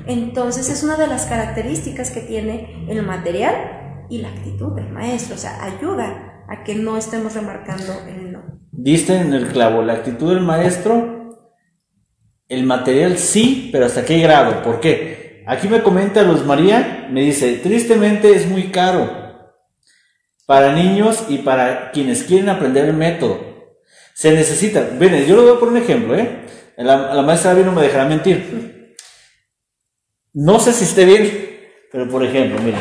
[0.06, 5.34] Entonces es una de las características que tiene el material y la actitud del maestro,
[5.34, 8.40] o sea, ayuda a que no estemos remarcando el no.
[8.72, 11.36] Diste en el clavo, la actitud del maestro,
[12.48, 15.44] el material sí, pero hasta qué grado, ¿por qué?
[15.46, 19.10] Aquí me comenta Luz María, me dice, tristemente es muy caro
[20.46, 23.51] para niños y para quienes quieren aprender el método.
[24.14, 26.46] Se necesita, ven, yo lo voy a poner un ejemplo, ¿eh?
[26.76, 28.94] La, la maestra Abby no me dejará mentir.
[30.34, 31.60] No sé si esté bien,
[31.90, 32.80] pero por ejemplo, miren,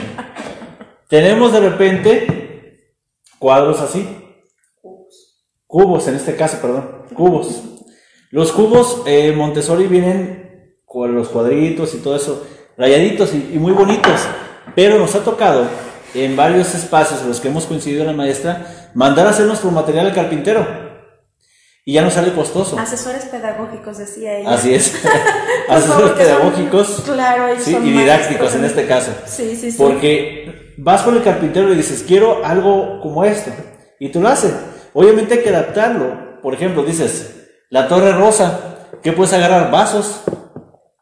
[1.10, 2.96] tenemos de repente
[3.40, 4.08] cuadros así,
[5.68, 7.62] cubos en este caso, perdón, cubos.
[8.30, 13.74] Los cubos eh, Montessori vienen con los cuadritos y todo eso, rayaditos y, y muy
[13.74, 14.22] bonitos,
[14.76, 15.66] pero nos ha tocado
[16.14, 20.08] en varios espacios en los que hemos coincidido la maestra mandar a hacer nuestro material
[20.08, 20.91] al carpintero
[21.86, 22.78] y ya no sale costoso.
[22.78, 24.52] Asesores pedagógicos, decía ella.
[24.54, 24.94] Así es,
[25.70, 29.12] asesores favor, que son- pedagógicos claro, ellos sí, son y didácticos en este caso.
[29.26, 29.78] Sí, sí, sí.
[29.78, 33.52] Porque vas con el carpintero y le dices, quiero algo como esto.
[34.00, 34.54] Y tú lo haces.
[34.94, 36.40] Obviamente hay que adaptarlo.
[36.42, 38.60] Por ejemplo, dices, la torre rosa.
[39.04, 39.72] ¿Qué puedes agarrar?
[39.72, 40.22] Vasos.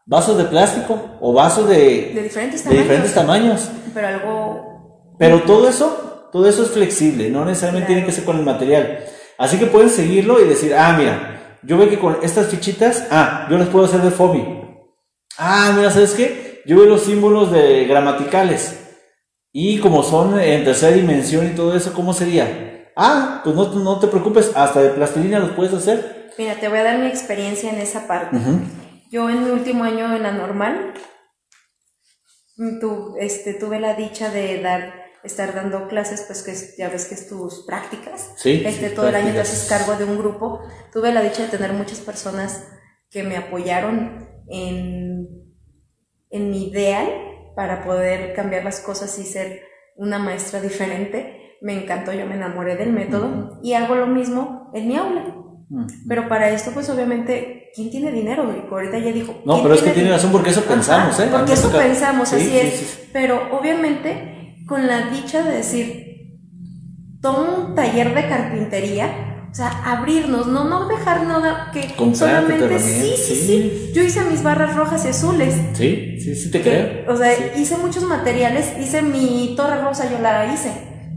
[0.06, 2.84] Vasos de plástico o vasos de, de diferentes de tamaños.
[2.84, 3.70] diferentes tamaños.
[3.94, 7.30] Pero algo Pero todo eso, todo eso es flexible.
[7.30, 7.96] No necesariamente Claro.
[8.02, 9.00] tiene que ser con el material.
[9.40, 13.48] Así que pueden seguirlo y decir, ah, mira, yo veo que con estas fichitas, ah,
[13.50, 14.44] yo las puedo hacer de FOBI.
[15.38, 16.62] Ah, mira, ¿sabes qué?
[16.66, 18.76] Yo veo los símbolos de gramaticales.
[19.52, 22.92] Y como son en tercera dimensión y todo eso, ¿cómo sería?
[22.96, 26.30] Ah, pues no, no te preocupes, hasta de plastilina los puedes hacer.
[26.38, 28.38] Mira, te voy a dar mi experiencia en esa parte.
[29.10, 30.94] Yo en mi último año en la normal
[32.58, 37.06] mm, tu- este, tuve la dicha de dar, estar dando clases, pues que ya ves
[37.06, 38.32] que es tus prácticas.
[38.38, 39.58] Sí, Este, todo el año te prácticas.
[39.64, 40.62] haces cargo de un grupo.
[40.94, 42.66] Tuve la dicha de tener muchas personas
[43.10, 45.28] que me apoyaron en,
[46.30, 47.08] en mi ideal
[47.56, 49.62] para poder cambiar las cosas y ser
[49.96, 51.58] una maestra diferente.
[51.62, 55.36] Me encantó, yo me enamoré del método y hago lo mismo en mi aula.
[55.70, 55.88] Ujú.
[56.08, 58.44] Pero para esto, pues obviamente, ¿quién tiene dinero?
[58.46, 59.42] Y ahorita ya dijo.
[59.46, 61.30] No, ¿quién pero es que tiene razón porque eso pensamos, Ajá, ¿eh?
[61.32, 63.10] Porque eso pensamos, Sí, así sí, es.
[63.12, 64.39] Pero obviamente,
[64.70, 66.40] con la dicha de decir,
[67.22, 72.80] toma un taller de carpintería, o sea, abrirnos, no, no dejar nada que Comprarte solamente.
[72.80, 73.36] Sí, sí, sí.
[73.36, 73.92] sí.
[73.96, 75.56] Yo hice mis barras rojas y azules.
[75.74, 76.70] Sí, sí, sí te que,
[77.06, 77.12] creo.
[77.14, 77.62] o sea, Sí.
[77.62, 80.72] hice muchos materiales, hice mi torre rosa, yo la hice.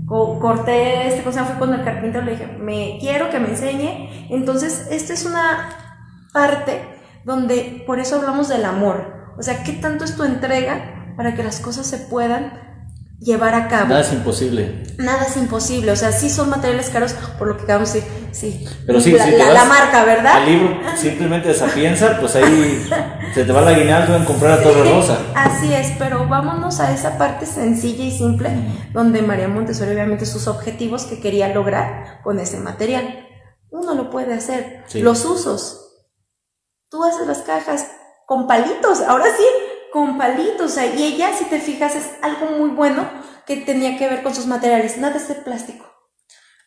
[0.06, 4.26] Co- corté este cosa, fui con el carpintero, le dije, me quiero que me enseñe.
[4.30, 5.68] Entonces, esta es una
[6.32, 6.80] parte
[7.24, 9.34] donde por eso hablamos del amor.
[9.38, 12.71] O sea, ¿qué tanto es tu entrega para que las cosas se puedan
[13.22, 13.88] llevar a cabo?
[13.88, 14.82] Nada es imposible.
[14.98, 18.28] Nada es imposible, o sea, sí son materiales caros, por lo que acabamos de decir,
[18.32, 18.66] sí.
[18.86, 20.36] Pero sí, la, si la- marca, ¿verdad?
[20.36, 22.88] Al libro simplemente de Sapienza, pues ahí
[23.34, 25.18] se te va la aguinaldo en comprar la Torre Rosa.
[25.34, 28.50] Así es, pero vámonos a esa parte sencilla y simple
[28.92, 33.26] donde María Montessori obviamente sus objetivos que quería lograr con ese material.
[33.70, 34.84] Uno lo puede hacer.
[34.86, 35.00] Sí.
[35.00, 35.78] Los usos.
[36.90, 37.86] Tú haces las cajas
[38.26, 39.44] con palitos, ahora sí,
[39.92, 40.70] con palitos.
[40.72, 43.08] O sea, y ella, si te fijas, es algo muy bueno
[43.46, 44.98] que tenía que ver con sus materiales.
[44.98, 45.84] Nada es de plástico,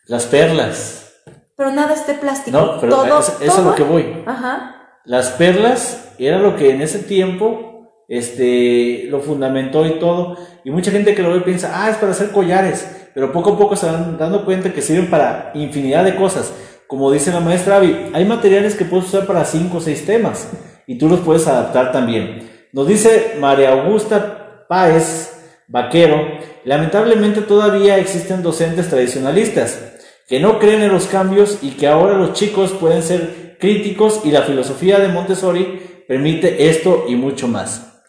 [0.08, 1.14] Las perlas.
[1.58, 2.58] pero nada es de plástico.
[2.58, 4.24] No, pero Todo- eso, es lo que voy.
[4.26, 5.00] Ajá.
[5.06, 10.38] Las perlas era lo que en ese tiempo este, lo fundamentó y todo.
[10.64, 13.10] Y mucha gente que lo ve piensa, ah, es para hacer collares.
[13.14, 16.52] Pero poco a poco se van dando cuenta que sirven para infinidad de cosas.
[16.88, 20.50] Como dice la maestra Abby, hay materiales que puedes usar para cinco o seis temas.
[20.86, 22.52] Y tú los puedes adaptar también.
[22.76, 25.32] Nos dice María Augusta Páez
[25.70, 26.28] Vaquero,
[26.66, 29.94] lamentablemente todavía existen docentes tradicionalistas
[30.28, 34.32] que no creen en los cambios y que ahora los chicos pueden ser críticos y
[34.32, 38.04] la filosofía de Montessori permite esto y mucho más.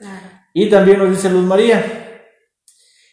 [0.52, 2.24] Y también nos dice Luz María,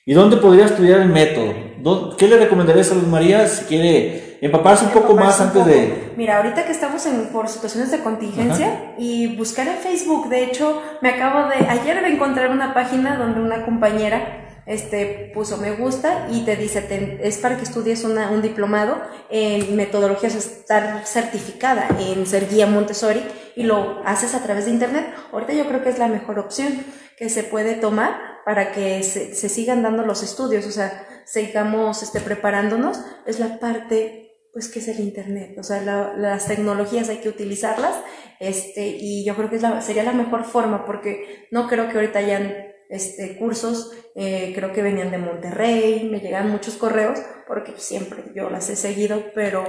[0.07, 2.17] ¿y dónde podría estudiar el método?
[2.17, 6.11] ¿Qué le recomendarías a Luz María si quiere empaparse un poco más antes de...
[6.17, 10.81] Mira, ahorita que estamos en, por situaciones de contingencia y buscar en Facebook, de hecho,
[11.01, 16.27] me acabo de, ayer de encontrar una página donde una compañera este, puso me gusta
[16.29, 22.25] y te dice, es para que estudies una, un diplomado en metodologías, estar certificada en
[22.25, 23.23] ser guía Montessori
[23.55, 25.05] y lo haces a través de internet.
[25.31, 26.83] Ahorita yo creo que es la mejor opción
[27.17, 32.03] que se puede tomar para que se, se sigan dando los estudios, o sea, sigamos
[32.03, 34.22] este, preparándonos, es la parte
[34.53, 37.95] pues que es el internet, o sea, las tecnologías hay que utilizarlas,
[38.39, 41.95] este, y yo creo que es la, sería la mejor forma, porque no creo que
[41.95, 42.55] ahorita hayan
[42.89, 48.51] este, cursos, eh, creo que venían de Monterrey, me llegan muchos correos, porque siempre yo
[48.51, 49.65] las he seguido, pero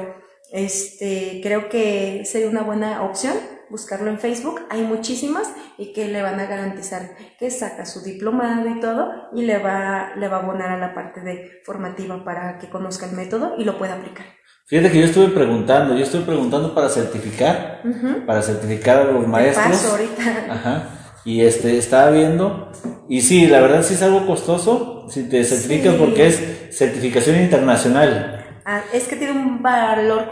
[0.53, 3.35] este, creo que sería una buena opción
[3.71, 8.69] buscarlo en Facebook, hay muchísimas y que le van a garantizar que saca su diplomado
[8.69, 12.59] y todo y le va, le va a abonar a la parte de formativa para
[12.59, 14.27] que conozca el método y lo pueda aplicar.
[14.67, 17.83] Fíjate que yo estuve preguntando, yo estuve preguntando para certificar,
[18.27, 19.67] para certificar a los maestros.
[19.67, 20.47] Paso ahorita.
[20.49, 20.89] Ajá.
[21.27, 22.73] Y este, estaba viendo,
[23.09, 28.43] y sí, la verdad sí es algo costoso si te certificas porque es certificación internacional.
[28.65, 30.29] Ah, es que tiene un valor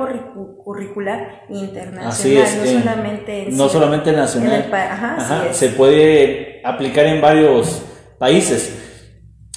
[0.65, 4.71] curricular internacional, no eh, solamente no solamente nacional.
[4.73, 7.83] ajá, se puede aplicar en varios
[8.19, 8.79] países.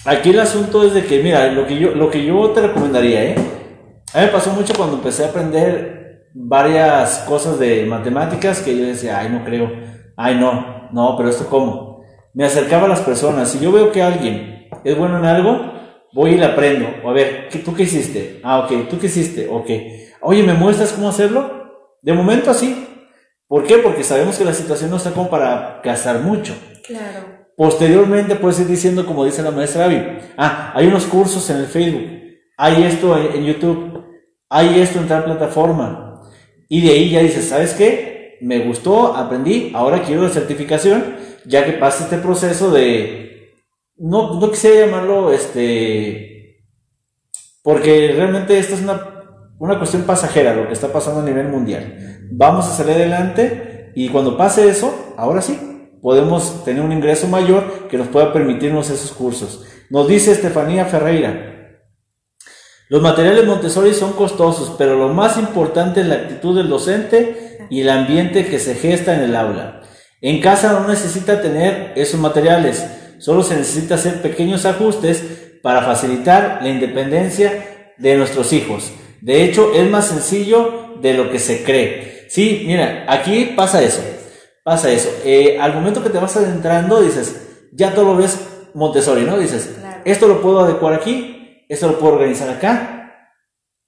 [0.03, 3.23] Aquí el asunto es de que, mira, lo que yo, lo que yo te recomendaría,
[3.23, 3.35] ¿eh?
[4.15, 8.85] A mí me pasó mucho cuando empecé a aprender varias cosas de matemáticas que yo
[8.85, 9.69] decía, ay, no creo,
[10.15, 12.01] ay, no, no, pero esto cómo.
[12.33, 13.49] Me acercaba a las personas.
[13.49, 15.69] Si yo veo que alguien es bueno en algo,
[16.13, 16.87] voy y le aprendo.
[17.03, 18.39] O a ver, ¿tú qué hiciste?
[18.41, 19.49] Ah, ok, ¿tú qué hiciste?
[19.49, 19.69] Ok.
[20.21, 21.97] Oye, ¿me muestras cómo hacerlo?
[22.01, 22.87] De momento así.
[23.49, 23.79] ¿Por qué?
[23.79, 26.53] Porque sabemos que la situación no está como para gastar mucho.
[26.87, 27.47] Claro.
[27.57, 31.65] Posteriormente puedes ir diciendo, como dice la maestra Abby, ah, hay unos cursos en el
[31.65, 32.09] Facebook,
[32.57, 33.94] hay esto en YouTube,
[34.49, 36.21] hay esto en tal plataforma.
[36.67, 38.37] Y de ahí ya dices, ¿sabes qué?
[38.41, 41.15] Me gustó, aprendí, ahora quiero la certificación,
[41.45, 43.53] ya que pasa este proceso de,
[43.97, 46.65] no, no quisiera llamarlo, este,
[47.63, 49.01] porque realmente esta es una,
[49.57, 52.27] una cuestión pasajera, lo que está pasando a nivel mundial.
[52.31, 55.57] Vamos a salir adelante y cuando pase eso, ahora sí,
[56.01, 59.65] podemos tener un ingreso mayor que nos pueda permitirnos esos cursos.
[59.89, 61.54] Nos dice Estefanía Ferreira,
[62.87, 67.81] los materiales Montessori son costosos, pero lo más importante es la actitud del docente y
[67.81, 69.81] el ambiente que se gesta en el aula.
[70.21, 72.85] En casa no necesita tener esos materiales,
[73.17, 75.23] solo se necesita hacer pequeños ajustes
[75.63, 78.91] para facilitar la independencia de nuestros hijos.
[79.21, 82.27] De hecho, es más sencillo de lo que se cree.
[82.29, 84.01] Sí, mira, aquí pasa eso,
[84.63, 85.09] pasa eso.
[85.23, 88.39] Eh, al momento que te vas adentrando, dices, ya todo lo ves
[88.75, 89.39] Montessori, ¿no?
[89.39, 89.71] Dices,
[90.05, 91.34] esto lo puedo adecuar aquí,
[91.69, 93.31] esto lo puedo organizar acá.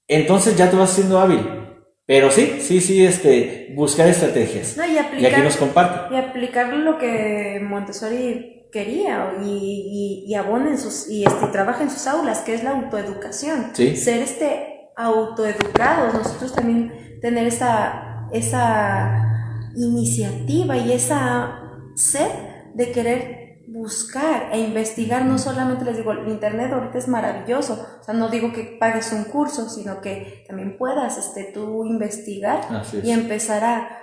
[0.06, 1.58] Entonces ya te vas siendo hábil.
[2.06, 4.76] Pero sí, sí, sí, este, buscar estrategias.
[4.78, 6.14] y, aplicar, y aquí nos comparte.
[6.14, 11.90] Y aplicar lo que Montessori quería y, y, abona en sus, y este, trabaja en
[11.90, 13.72] sus aulas, que es la autoeducación.
[13.74, 21.60] Ser este autoeducados, nosotros también tener esa, esa iniciativa y esa
[21.94, 22.30] sed
[22.74, 23.37] de querer
[23.78, 28.28] buscar e investigar, no solamente les digo, el Internet ahorita es maravilloso, o sea, no
[28.28, 32.60] digo que pagues un curso, sino que también puedas este, tú investigar
[33.02, 33.94] y empezar a,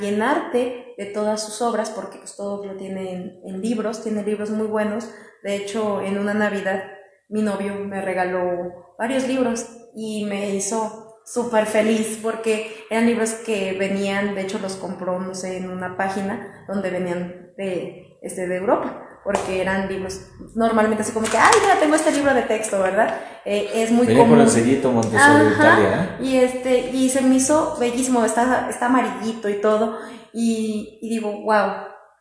[0.00, 4.66] llenarte de todas sus obras, porque pues todo lo tiene en, libros, tiene libros muy
[4.66, 5.10] buenos,
[5.42, 6.82] de hecho, en una Navidad
[7.28, 13.76] mi novio me regaló varios libros y me hizo súper feliz porque eran libros que
[13.78, 18.56] venían, de hecho los compró, no sé, en una página donde venían de, este, de
[18.56, 20.20] Europa porque eran libros
[20.54, 23.12] normalmente así como que, ay, mira, tengo este libro de texto, ¿verdad?
[23.44, 24.38] Eh, es muy Venía común.
[24.38, 26.24] con el sellito Montessori de Italia, ¿eh?
[26.24, 29.98] Y, este, y se me hizo bellísimo, está, está amarillito y todo,
[30.32, 31.72] y, y digo, wow,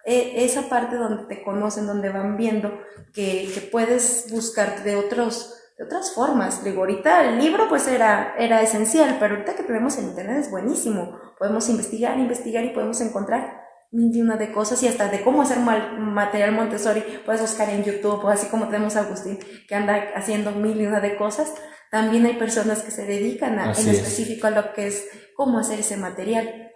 [0.04, 2.72] e, esa parte donde te conocen, donde van viendo
[3.14, 6.64] que, que puedes buscar de otros de otras formas.
[6.64, 10.50] Digo, ahorita el libro pues era, era esencial, pero ahorita que tenemos el internet es
[10.50, 11.20] buenísimo.
[11.38, 13.65] Podemos investigar, investigar y podemos encontrar
[13.96, 18.30] una de cosas y hasta de cómo hacer material Montessori puedes buscar en YouTube o
[18.30, 21.54] así como tenemos a Agustín que anda haciendo mil y una de cosas
[21.92, 25.80] también hay personas que se dedican a, en específico a lo que es cómo hacer
[25.80, 26.72] ese material.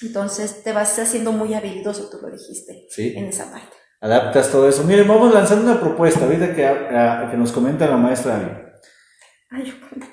[0.00, 3.76] Entonces te vas haciendo muy habilidoso tú lo dijiste en esa parte.
[4.00, 4.84] Adaptas todo eso.
[4.84, 8.80] Miren vamos lanzando una propuesta ahorita que, que nos comenta la maestra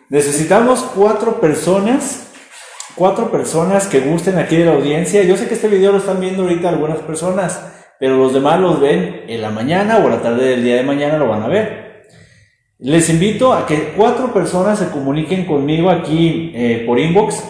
[0.09, 2.30] Necesitamos cuatro personas,
[3.01, 5.23] cuatro personas que gusten aquí de la audiencia.
[5.23, 7.59] Yo sé que este video lo están viendo ahorita algunas personas,
[7.99, 10.83] pero los demás los ven en la mañana o a la tarde del día de
[10.83, 12.03] mañana lo van a ver.
[12.77, 17.43] Les invito a que cuatro personas se comuniquen conmigo aquí eh, por inbox,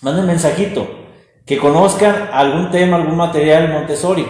[0.00, 0.88] manden mensajito,
[1.44, 4.24] que conozcan algún tema, algún material Montessori.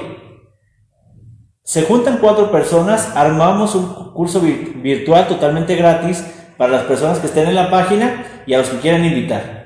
[1.62, 6.26] Se juntan cuatro personas, armamos un curso virtual totalmente gratis
[6.56, 9.61] para las personas que estén en la página y a los que quieran invitar.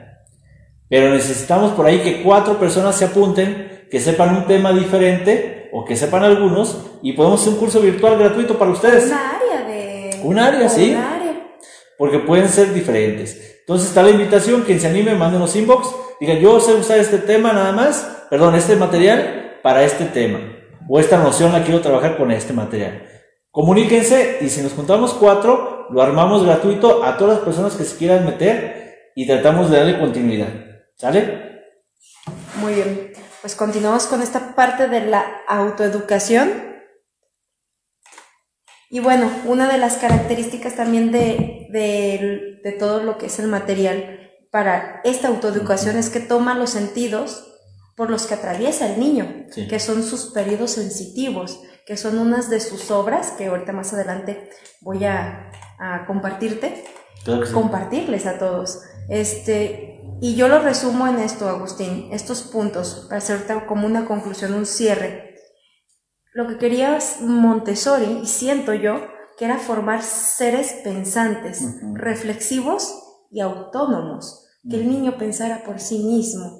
[0.88, 5.84] Pero necesitamos por ahí que cuatro personas se apunten, que sepan un tema diferente o
[5.84, 9.06] que sepan algunos y podemos hacer un curso virtual gratuito para ustedes.
[9.06, 10.20] Un área de...
[10.22, 10.90] Un área, sí.
[10.90, 11.56] Un área.
[11.98, 13.56] Porque pueden ser diferentes.
[13.60, 15.88] Entonces está la invitación, quien se anime, mándenos inbox,
[16.20, 20.38] diga yo sé usar este tema nada más, perdón, este material para este tema.
[20.88, 23.02] O esta noción la quiero trabajar con este material.
[23.50, 27.96] Comuníquense y si nos juntamos cuatro, lo armamos gratuito a todas las personas que se
[27.96, 30.75] quieran meter y tratamos de darle continuidad.
[30.96, 31.62] ¿Sale?
[32.56, 33.12] Muy bien.
[33.40, 36.74] Pues continuamos con esta parte de la autoeducación.
[38.88, 44.32] Y bueno, una de las características también de, de todo lo que es el material
[44.50, 47.52] para esta autoeducación es que toma los sentidos
[47.96, 52.60] por los que atraviesa el niño, que son sus periodos sensitivos, que son unas de
[52.60, 54.50] sus obras, que ahorita más adelante
[54.82, 55.50] voy a,
[56.06, 56.84] compartirte,
[57.52, 58.82] compartirles a todos.
[59.08, 64.54] Este, y yo lo resumo en esto, Agustín, estos puntos, para hacer como una conclusión,
[64.54, 65.34] un cierre.
[66.32, 69.00] Lo que quería Montessori, y siento yo,
[69.38, 71.62] que era formar seres pensantes,
[71.94, 72.94] reflexivos
[73.30, 76.58] y autónomos que el niño pensara por sí mismo,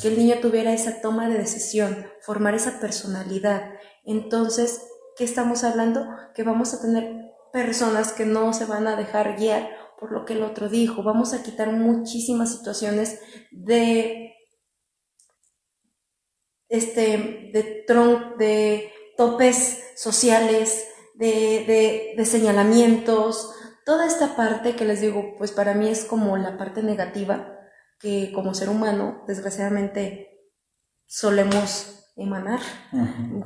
[0.00, 3.72] que el niño tuviera esa toma de decisión, formar esa personalidad.
[4.04, 4.82] Entonces,
[5.16, 6.06] ¿qué estamos hablando?
[6.34, 9.68] Que vamos a tener personas que no se van a dejar guiar
[9.98, 11.02] por lo que el otro dijo.
[11.02, 13.20] Vamos a quitar muchísimas situaciones
[13.50, 14.34] de
[16.68, 23.54] este de tron, de topes sociales, de, de señalamientos,
[23.88, 27.58] Toda esta parte que les digo, pues para mí es como la parte negativa
[27.98, 30.52] que como ser humano, desgraciadamente,
[31.06, 32.60] solemos emanar.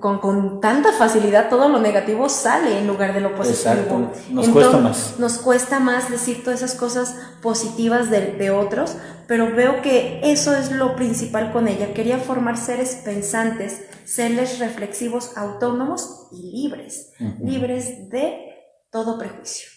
[0.00, 4.10] con, tanta facilidad todo lo negativo sale en lugar de lo positivo.
[4.30, 5.18] Nos cuesta más.
[5.18, 8.96] Nos cuesta más decir todas esas cosas positivas de, de, otros,
[9.28, 11.92] pero veo que eso es lo principal con ella.
[11.92, 17.10] Quería formar seres pensantes, seres reflexivos, autónomos y libres,
[17.40, 18.54] libres de
[18.90, 19.68] todo prejuicio.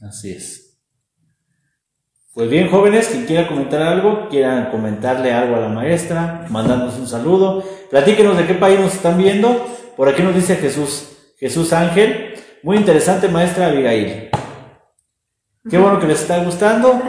[0.00, 0.65] Así es.
[2.36, 7.08] Pues bien, jóvenes, quien quiera comentar algo, quieran comentarle algo a la maestra, mandándonos un
[7.08, 9.66] saludo, platíquenos de qué país nos están viendo.
[9.96, 12.34] Por aquí nos dice Jesús, Jesús Ángel.
[12.62, 14.28] Muy interesante, maestra Abigail.
[15.70, 17.00] Qué bueno que les está gustando.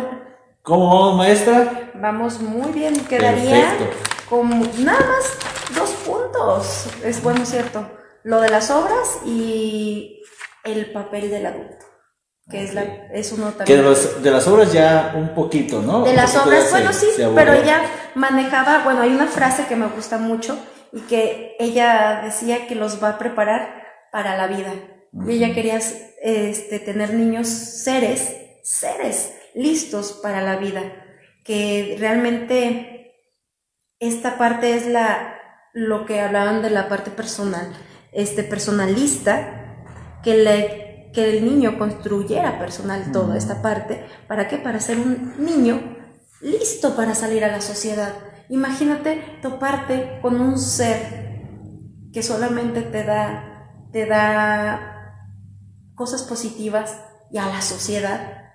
[0.62, 1.92] ¿Cómo vamos, maestra?
[1.96, 3.76] Vamos muy bien, quedaría
[4.30, 4.48] con
[4.82, 5.38] nada más
[5.76, 6.88] dos puntos.
[7.04, 7.86] Es bueno, cierto.
[8.24, 10.22] Lo de las obras y
[10.64, 11.87] el papel del adulto
[12.50, 12.84] que es, la,
[13.14, 13.66] es uno también.
[13.66, 16.04] Que de, las obras ya un poquito, ¿no?
[16.04, 17.82] De las obras, bueno, sí, pero ella
[18.16, 20.58] manejaba, bueno, hay una frase que me gusta mucho
[20.94, 24.74] y que ella decía que los va a preparar para la vida.
[25.28, 25.80] Y ella quería
[26.22, 30.84] este, tener niños seres, seres listos para la vida,
[31.44, 33.16] que realmente
[34.00, 35.40] esta parte es la,
[35.74, 37.74] lo que hablaban de la parte personal,
[38.12, 39.84] este personalista,
[40.24, 40.87] que le
[41.18, 44.06] que el niño construyera personal toda esta parte.
[44.28, 44.60] ¿Para qué?
[44.60, 45.82] Para ser un niño
[46.42, 48.14] listo para salir a la sociedad.
[48.50, 51.42] Imagínate toparte con un ser
[52.14, 55.26] que solamente te da, te da
[55.96, 57.02] cosas positivas
[57.32, 58.52] y a la sociedad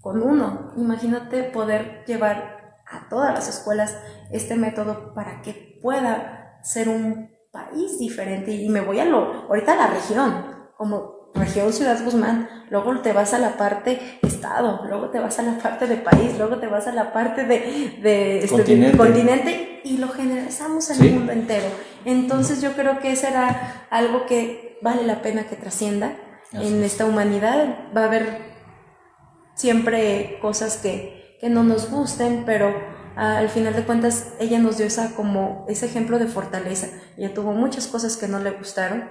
[0.00, 0.72] con uno.
[0.78, 3.94] Imagínate poder llevar a todas las escuelas
[4.32, 8.52] este método para que pueda ser un país diferente.
[8.52, 13.12] Y me voy a lo, ahorita a la región, como región Ciudad Guzmán, luego te
[13.12, 16.66] vas a la parte estado, luego te vas a la parte de país, luego te
[16.66, 19.80] vas a la parte de, este, continente.
[19.84, 21.66] y lo generalizamos en el mundo entero.
[22.04, 26.16] Entonces yo creo que eso era algo que vale la pena que trascienda
[26.52, 27.90] en esta humanidad.
[27.96, 28.38] Va a haber
[29.54, 32.74] siempre cosas que, que no nos gusten, pero
[33.16, 36.88] al final de cuentas ella nos dio esa como ese ejemplo de fortaleza.
[37.16, 39.04] Ella tuvo muchas cosas que no le gustaron,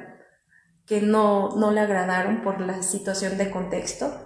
[0.88, 4.24] que no, no le agradaron por la situación de contexto.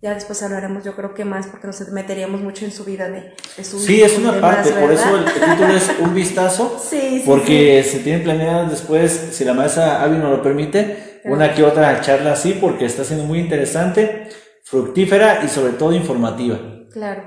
[0.00, 3.34] Ya después hablaremos, yo creo que más, porque nos meteríamos mucho en su vida de,
[3.56, 7.22] de su Sí, es una parte, por eso el título es un vistazo, sí, sí,
[7.26, 12.00] porque se tiene planeado después, si la maestra Avi nos lo permite, una que otra
[12.00, 14.28] charla así, porque está siendo muy interesante.
[14.62, 16.58] fructífera y sobre todo informativa.
[16.92, 17.22] Claro.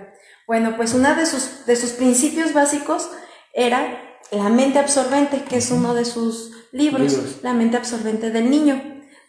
[0.48, 3.10] Bueno, pues uno de sus, de sus principios básicos
[3.54, 4.00] era
[4.32, 7.40] la mente absorbente, que es uno de sus libros, Libros.
[7.44, 8.82] La mente absorbente del niño,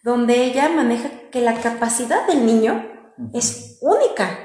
[0.02, 2.84] donde ella maneja que la capacidad del niño
[3.32, 4.38] es única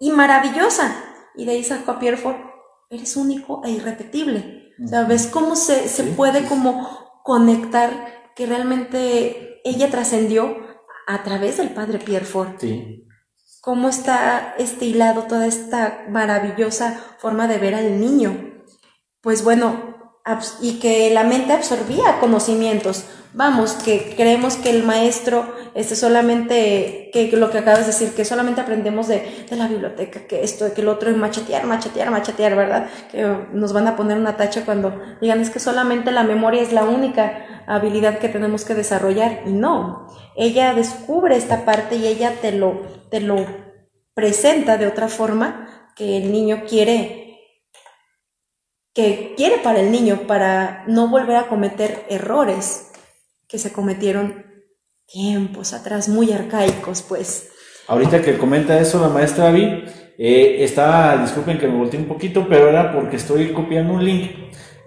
[0.00, 0.94] y maravillosa.
[1.36, 2.18] Y de ahí sacó a Pierre
[2.90, 4.72] eres único e irrepetible.
[4.84, 6.46] O sea, ves cómo se, se Sí, puede sí.
[6.46, 10.56] como conectar que realmente ella trascendió
[11.06, 13.06] a través del padre Pierre Ford Sí.
[13.60, 18.62] cómo está este hilado toda esta maravillosa forma de ver al niño.
[19.20, 19.93] Pues bueno,
[20.62, 23.04] y que la mente absorbía conocimientos.
[23.32, 25.44] Vamos, que creemos que el maestro
[25.74, 30.26] este solamente, que lo que acabas de decir, que solamente aprendemos de, de la biblioteca,
[30.28, 32.88] que esto, que el otro es machetear, machetear, machetear, ¿verdad?
[33.10, 36.72] Que nos van a poner una tacha cuando digan es que solamente la memoria es
[36.72, 39.42] la única habilidad que tenemos que desarrollar.
[39.46, 40.06] Y no,
[40.36, 43.44] ella descubre esta parte y ella te lo, te lo
[44.14, 47.23] presenta de otra forma que el niño quiere
[48.94, 52.92] que quiere para el niño para no volver a cometer errores
[53.48, 54.46] que se cometieron
[55.06, 57.50] tiempos atrás muy arcaicos pues
[57.86, 59.84] Ahorita que comenta eso la maestra Abby,
[60.16, 64.30] eh, estaba, disculpen que me volteé un poquito, pero era porque estoy copiando un link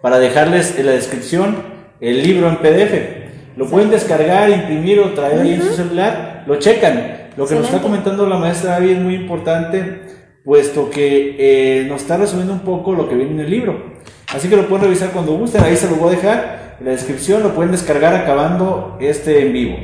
[0.02, 1.58] para dejarles en la descripción
[2.02, 3.56] el libro en PDF.
[3.56, 7.30] Lo pueden descargar, imprimir o traer ahí en su celular, lo checan.
[7.38, 10.02] Lo que nos está comentando la maestra Abby es muy importante,
[10.44, 13.97] puesto que eh, nos está resumiendo un poco lo que viene en el libro.
[14.34, 16.92] Así que lo pueden revisar cuando gusten, ahí se lo voy a dejar en la
[16.92, 19.78] descripción, lo pueden descargar acabando este en vivo.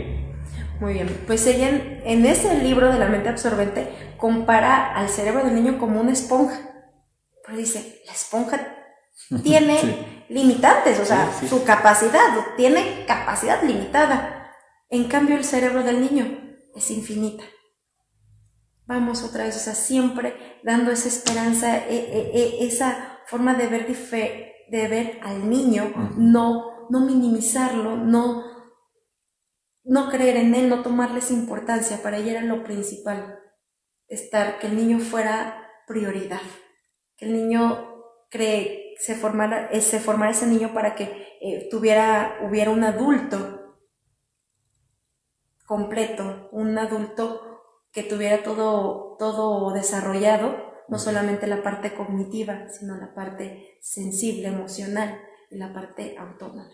[0.79, 3.87] Muy bien, pues ella en, en ese libro de la mente absorbente
[4.17, 6.59] compara al cerebro del niño como una esponja.
[7.45, 8.59] Pero dice, la esponja
[9.43, 10.05] tiene Sí.
[10.29, 11.47] limitantes, o sea, Sí, sí.
[11.47, 12.21] su capacidad,
[12.57, 14.51] tiene capacidad limitada.
[14.89, 16.25] En cambio, el cerebro del niño
[16.75, 17.43] es infinita.
[18.85, 23.67] Vamos otra vez, o sea, siempre dando esa esperanza, e- e- e- esa forma de
[23.67, 28.43] ver, de ver al niño, no, no minimizarlo, no,
[29.83, 33.39] no creer en él, no tomarles importancia, para ella era lo principal,
[34.07, 36.41] estar, que el niño fuera prioridad,
[37.17, 37.89] que el niño
[38.29, 43.77] cree, se formara, eh, se formara ese niño para que eh, tuviera, hubiera un adulto
[45.65, 47.61] completo, un adulto
[47.91, 55.19] que tuviera todo, todo desarrollado, no solamente la parte cognitiva, sino la parte sensible, emocional
[55.49, 56.69] y la parte autónoma.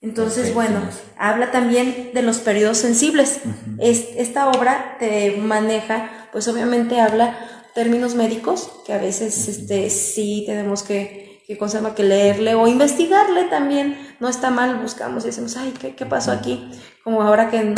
[0.00, 0.80] Entonces, bueno,
[1.16, 3.40] habla también de los periodos sensibles.
[3.78, 7.38] Es- esta obra te maneja, pues obviamente habla
[7.74, 11.56] términos médicos, que a veces este, sí tenemos que, que,
[11.94, 13.96] que leerle o investigarle también.
[14.18, 16.68] No está mal, buscamos y decimos, ay, ¿qué, qué pasó aquí?
[17.04, 17.76] Como ahora que mm,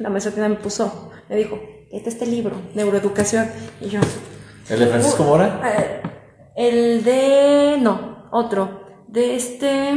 [0.00, 1.60] la maestra me puso, me dijo,
[1.96, 3.48] este este libro, Neuroeducación.
[3.80, 4.00] Y yo,
[4.68, 5.60] ¿El de Francisco Mora?
[6.56, 7.78] el de.
[7.80, 8.82] No, otro.
[9.08, 9.90] De este.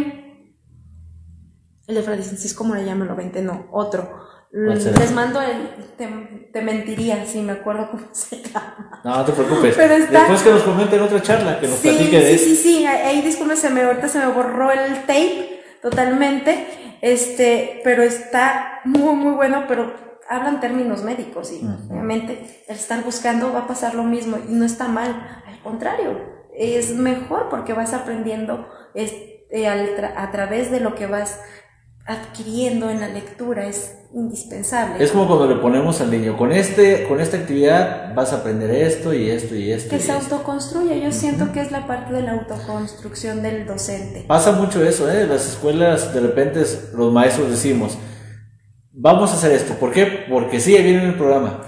[1.88, 4.26] El de Francisco Mora ya me lo vente, no, otro.
[4.52, 5.70] Les mando el.
[5.98, 6.08] Te,
[6.54, 9.02] te mentiría si me acuerdo cómo se llama.
[9.04, 9.76] No, no te preocupes.
[9.76, 12.56] Pero está- Después que nos comenten otra charla, que nos Sí, platique de sí, sí,
[12.56, 16.68] sí, ahí ahí, disculpe, se me, ahorita se me borró el tape totalmente,
[17.02, 19.94] este, pero está muy, muy bueno, pero
[20.30, 21.92] hablan términos médicos y Ujú.
[21.92, 26.20] obviamente el estar buscando va a pasar lo mismo y no está mal, al contrario,
[26.56, 31.40] es mejor porque vas aprendiendo este, al tra- a través de lo que vas
[32.06, 35.04] adquiriendo en la lectura, es indispensable.
[35.04, 38.72] Es como cuando le ponemos al niño, con este, con esta actividad vas a aprender
[38.72, 39.90] esto y esto y esto.
[39.90, 40.36] que y se esto".
[40.36, 44.24] autoconstruye, yo siento que es la parte de la autoconstrucción del docente.
[44.26, 45.28] Pasa mucho eso, ¿eh?
[45.28, 46.64] Las escuelas, de repente,
[46.94, 47.98] los maestros decimos,
[48.98, 49.76] vamos a hacer esto.
[49.76, 50.26] ¿Por qué?
[50.30, 51.62] Porque sí, ahí viene en el programa.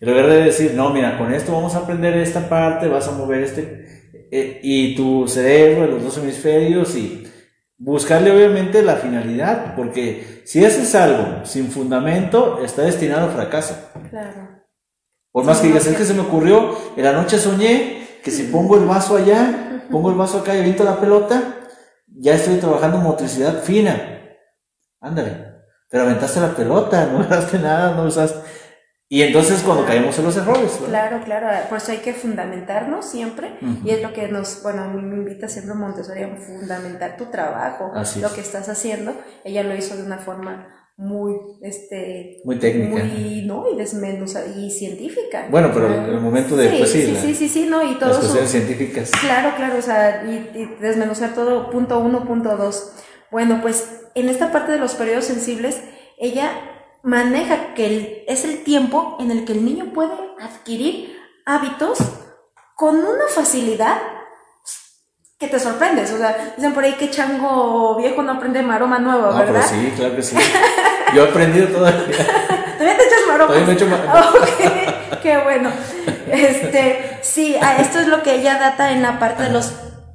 [0.00, 3.12] En lugar de decir, no, mira, con esto vamos a aprender esta parte, vas a
[3.12, 7.26] mover este, eh, y tu cerebro, los dos hemisferios, y
[7.78, 13.76] buscarle obviamente la finalidad, porque si haces algo sin fundamento, está destinado al fracaso.
[14.10, 14.62] Claro.
[15.32, 18.20] Por más Sí, que digas, no, es que se me ocurrió, en la noche soñé
[18.22, 21.56] que si pongo el vaso allá, pongo el vaso acá y aviento la pelota,
[22.06, 24.20] ya estoy trabajando motricidad fina.
[25.00, 25.53] Ándale.
[25.94, 28.40] Pero aventaste la pelota, no usaste nada, no usaste.
[29.08, 30.88] Y entonces cuando caemos en los errores, ¿verdad?
[31.08, 33.52] Claro, claro, por eso hay que fundamentarnos siempre
[33.84, 37.26] y es lo que nos, bueno, a mí me invita siempre Montessori a fundamentar tu
[37.26, 38.32] trabajo, Así lo es.
[38.32, 39.14] que estás haciendo.
[39.44, 40.66] Ella lo hizo de una forma
[40.96, 43.04] muy, este, Muy técnica.
[43.04, 45.46] muy, no, y desmenuzada y científica.
[45.48, 47.94] Bueno, pero el momento de, sí, pues sí, sí, la- sí, sí, sí, no, y
[48.00, 49.12] todo las su, cuestiones científicas.
[49.20, 52.90] Claro, claro, o sea, y, y desmenuzar todo, punto uno, punto dos.
[53.30, 55.80] Bueno, pues en esta parte de los periodos sensibles,
[56.18, 56.50] ella
[57.02, 61.98] maneja que es el tiempo en el que el niño puede adquirir hábitos
[62.76, 63.98] con una facilidad
[65.38, 66.12] que te sorprendes.
[66.12, 69.64] O sea, dicen por ahí que chango viejo no aprende maroma nueva, No, ¿verdad?
[69.68, 70.36] pero sí, claro que sí.
[71.14, 72.02] Yo he aprendido todavía.
[72.78, 73.48] ¿Todavía te echas maromas?
[73.48, 75.70] Todavía me echo ma- Ok, qué bueno.
[76.30, 79.72] Este, sí, esto es lo que ella data en la parte de los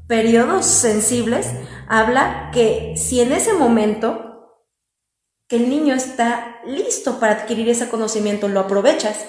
[0.08, 1.48] periodos sensibles.
[1.90, 4.30] Habla que si en ese momento
[5.48, 9.26] que el niño está listo para adquirir ese conocimiento, lo aprovechas,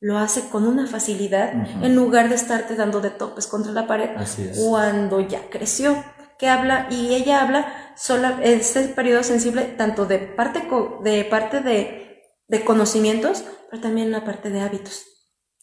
[0.00, 4.10] lo hace con una facilidad en lugar de estarte dando de topes contra la pared
[4.56, 6.04] cuando ya creció.
[6.38, 10.68] Que habla, y ella habla sola, este periodo sensible tanto de parte,
[11.02, 15.06] de, parte de, de conocimientos, pero también la parte de hábitos.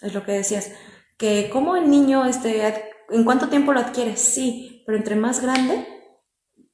[0.02, 0.72] Es lo que decías.
[1.18, 2.66] Que como el niño, este,
[3.12, 4.18] ¿en cuánto tiempo lo adquiere?
[4.18, 5.93] Sí, pero entre más grande,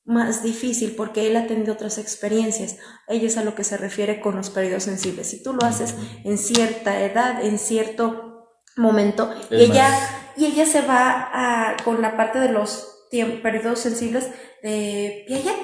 [0.09, 2.77] más difícil, porque él ha tenido otras experiencias.
[3.07, 5.29] Ella es a lo que se refiere con los periodos sensibles.
[5.29, 5.93] Si tú lo haces
[6.25, 9.87] en cierta edad, en cierto momento, y ella,
[10.35, 14.27] y ella se va a, con la parte de los periodos sensibles
[14.63, 15.55] de Piaget.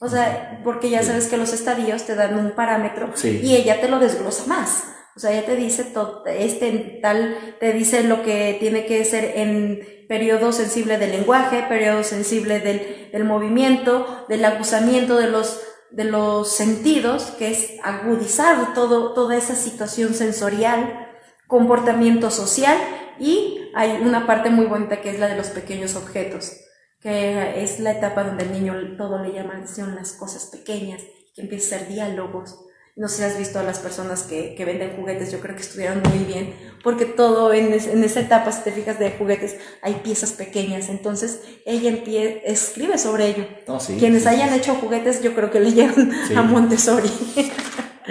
[0.00, 3.40] O sea, porque ya sabes que los estadios te dan un parámetro Sí.
[3.42, 4.82] y ella te lo desglosa más.
[5.16, 9.32] O sea, ella te dice todo, este tal, te dice lo que tiene que ser
[9.36, 15.60] en periodo sensible del lenguaje, periodo sensible del, del movimiento, del aguzamiento de los,
[15.92, 21.08] de los sentidos, que es agudizar todo, toda esa situación sensorial,
[21.46, 22.76] comportamiento social
[23.18, 26.52] y hay una parte muy bonita que es la de los pequeños objetos,
[27.00, 31.02] que es la etapa donde el niño todo le llama atención las cosas pequeñas,
[31.34, 32.64] que empieza a ser diálogos.
[32.96, 35.62] No sé si has visto a las personas que, que venden juguetes, yo creo que
[35.62, 39.56] estudiaron muy bien, porque todo en, es- en esa etapa, si te fijas, de juguetes,
[39.82, 40.88] hay piezas pequeñas.
[40.88, 43.46] Entonces, ella empie- escribe sobre ello.
[43.80, 44.56] Sí, Quienes sí, hayan sí.
[44.58, 47.10] hecho juguetes, yo creo que leyeron a Montessori.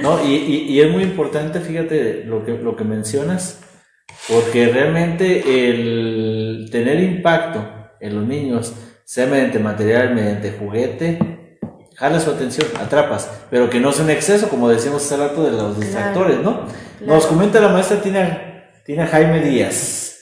[0.02, 3.62] No, y, y- y es muy importante, fíjate, lo que, lo que mencionas,
[4.28, 7.66] porque realmente el tener impacto
[8.02, 8.74] en los niños,
[9.06, 11.20] sea mediante material, mediante juguete,
[11.96, 15.52] jala su atención, atrapas, pero que no sea un exceso, como decíamos hace rato de
[15.52, 16.68] los distractores, ¿no?
[17.02, 20.20] Nos comenta la maestra Tina, Tina Jaime Díaz.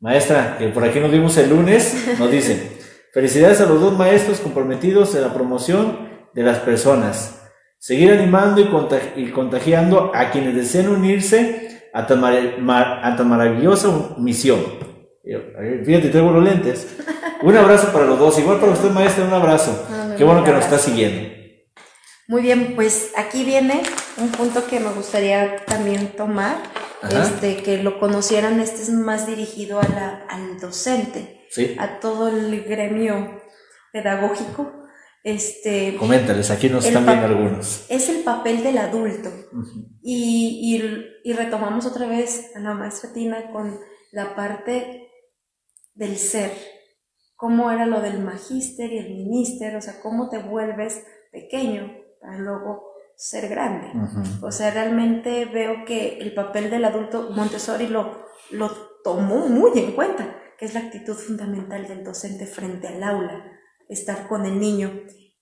[0.00, 2.78] Maestra, que por aquí nos vimos el lunes, nos dice,
[3.12, 7.42] felicidades a los dos maestros comprometidos en la promoción de las personas.
[7.78, 13.88] Seguir animando y, contag- y contagiando a quienes deseen unirse a tan, a maravillosa
[14.18, 14.60] misión.
[15.84, 16.96] Fíjate, traigo los lentes.
[17.42, 18.38] Un abrazo para los dos.
[18.38, 19.86] Igual para usted, maestra, un abrazo.
[20.18, 20.76] Qué bueno que nos abrazo.
[20.76, 21.36] está siguiendo.
[22.26, 23.82] Muy bien, pues aquí viene
[24.18, 26.56] un punto que me gustaría también tomar,
[27.00, 27.22] Ajá.
[27.22, 31.74] este, que lo conocieran, este es más dirigido a la, al docente, Sí.
[31.78, 33.40] a todo el gremio
[33.92, 34.74] pedagógico.
[35.24, 37.86] Este, Coméntales, aquí nos están viendo algunos.
[37.88, 39.30] es el papel del adulto.
[40.02, 43.78] Y- y retomamos otra vez a la maestra Tina con
[44.12, 45.08] la parte
[45.94, 46.52] del ser.
[47.38, 51.88] Cómo era lo del magíster y el minister, o sea, cómo te vuelves pequeño
[52.20, 53.86] para luego ser grande.
[53.94, 54.44] Ujú.
[54.44, 58.68] O sea, realmente veo que el papel del adulto Montessori lo, lo
[59.04, 63.52] tomó muy en cuenta, que es la actitud fundamental del docente frente al aula,
[63.88, 64.90] estar con el niño.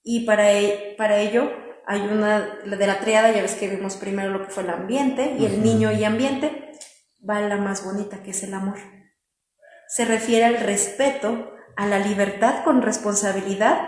[0.03, 1.51] Y para, e- para ello
[1.87, 5.35] hay una, de la triada, ya ves que vimos primero lo que fue el ambiente,
[5.39, 5.63] y el Ujú.
[5.63, 6.73] niño y ambiente,
[7.27, 8.77] va la más bonita, que es el amor.
[9.89, 13.79] Se refiere al respeto, a la libertad con responsabilidad,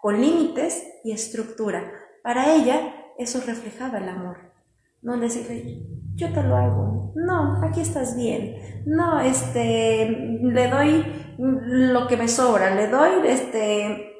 [0.00, 1.92] con límites y estructura.
[2.22, 4.52] Para ella, eso reflejaba el amor.
[5.02, 5.82] No decirle,
[6.14, 7.12] yo te lo hago.
[7.14, 8.84] No, aquí estás bien.
[8.86, 11.04] No, este, le doy
[11.38, 14.12] lo que me sobra, le doy este,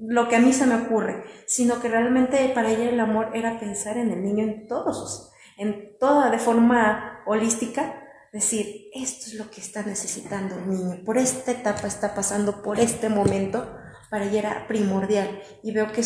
[0.00, 1.24] lo que a mí se me ocurre.
[1.46, 5.96] Sino que realmente para ella el amor era pensar en el niño en todos en
[5.98, 8.01] toda, de forma holística,
[8.32, 12.80] decir, esto es lo que está necesitando el niño, por esta etapa está pasando, por
[12.80, 13.76] este momento,
[14.10, 15.40] para ella era primordial.
[15.62, 16.02] Y veo que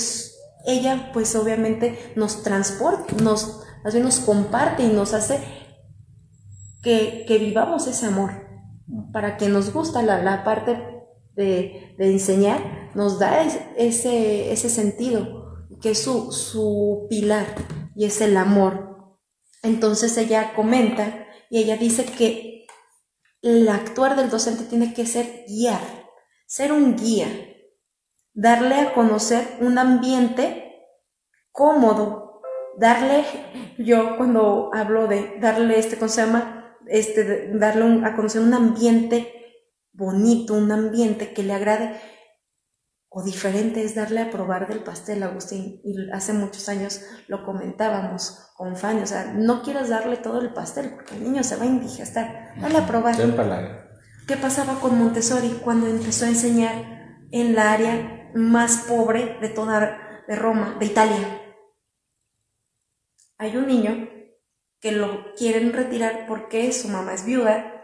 [0.67, 5.39] ella, pues obviamente, nos transporta, nos, más bien nos comparte y nos hace
[6.83, 8.33] que, que vivamos ese amor.
[9.13, 10.79] Para que nos gusta la, la parte
[11.35, 17.47] de, de enseñar, nos da es- ese, ese sentido, que es su, su pilar,
[17.95, 19.17] y es el amor.
[19.63, 22.67] Entonces ella comenta y ella dice que
[23.43, 25.81] el actuar del docente tiene que ser guiar,
[26.47, 27.29] ser un guía,
[28.35, 30.87] darle a conocer un ambiente
[31.53, 32.43] cómodo,
[32.79, 33.25] darle,
[33.79, 36.77] yo cuando hablo de darle este, ¿cómo se llama?
[36.89, 39.33] Este, darle un- a conocer un ambiente
[39.93, 41.99] bonito, un ambiente que le agrade
[43.19, 45.81] o diferente es darle a probar del pastel, Agustín.
[45.83, 50.53] Y hace muchos años lo comentábamos con Fanny, o sea, no quieras darle todo el
[50.53, 52.53] pastel porque el niño se va a indigestar.
[52.61, 53.17] Dale a probar.
[54.29, 56.75] ¿Qué pasaba con Montessori cuando empezó a enseñar
[57.31, 59.99] en la área más pobre de toda
[60.29, 61.41] de Roma, de Italia?
[63.39, 64.11] Hay un niño
[64.79, 67.83] que lo quieren retirar porque su mamá es viuda,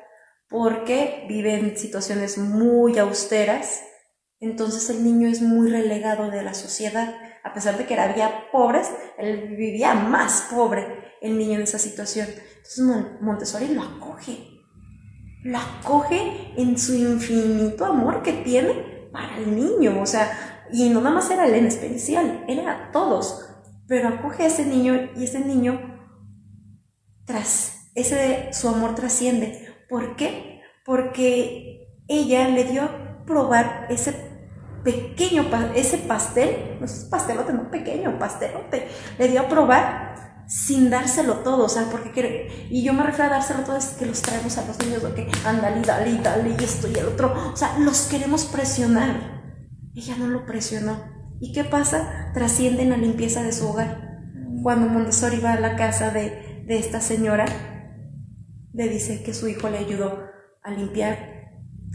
[0.50, 3.82] porque vive en situaciones muy austeras,
[4.42, 7.14] entonces el niño es muy relegado de la sociedad.
[7.44, 10.86] A pesar de que había pobres, él vivía más pobre
[11.20, 12.26] el niño en esa situación.
[12.28, 14.60] Entonces Montessori lo acoge,
[15.44, 21.00] lo acoge en su infinito amor que tiene para el niño, o sea, y no
[21.00, 23.48] nada más era él en especial, era todos,
[23.86, 25.80] pero acoge a ese niño y ese niño
[27.26, 29.68] tras ese su amor trasciende.
[29.88, 30.62] ¿Por qué?
[30.84, 34.31] Porque ella le dio a probar ese
[34.82, 35.44] pequeño,
[35.74, 38.88] ese pastel, no es pastelote, no pequeño, pastelote,
[39.18, 40.12] le dio a probar
[40.46, 43.86] sin dárselo todo, o sea, porque quiere, y yo me refiero a dárselo todo, es
[43.98, 47.52] que los traemos a los niños, que ándale, dale, dale, y esto y el otro,
[47.52, 49.42] o sea, los queremos presionar.
[49.94, 50.98] Ella no lo presionó.
[51.38, 52.30] ¿Y qué pasa?
[52.34, 54.20] Trasciende en la limpieza de su hogar.
[54.62, 57.44] Cuando Montessori va a la casa de, de esta señora
[58.72, 60.30] le dice que su hijo le ayudó
[60.62, 61.18] a limpiar,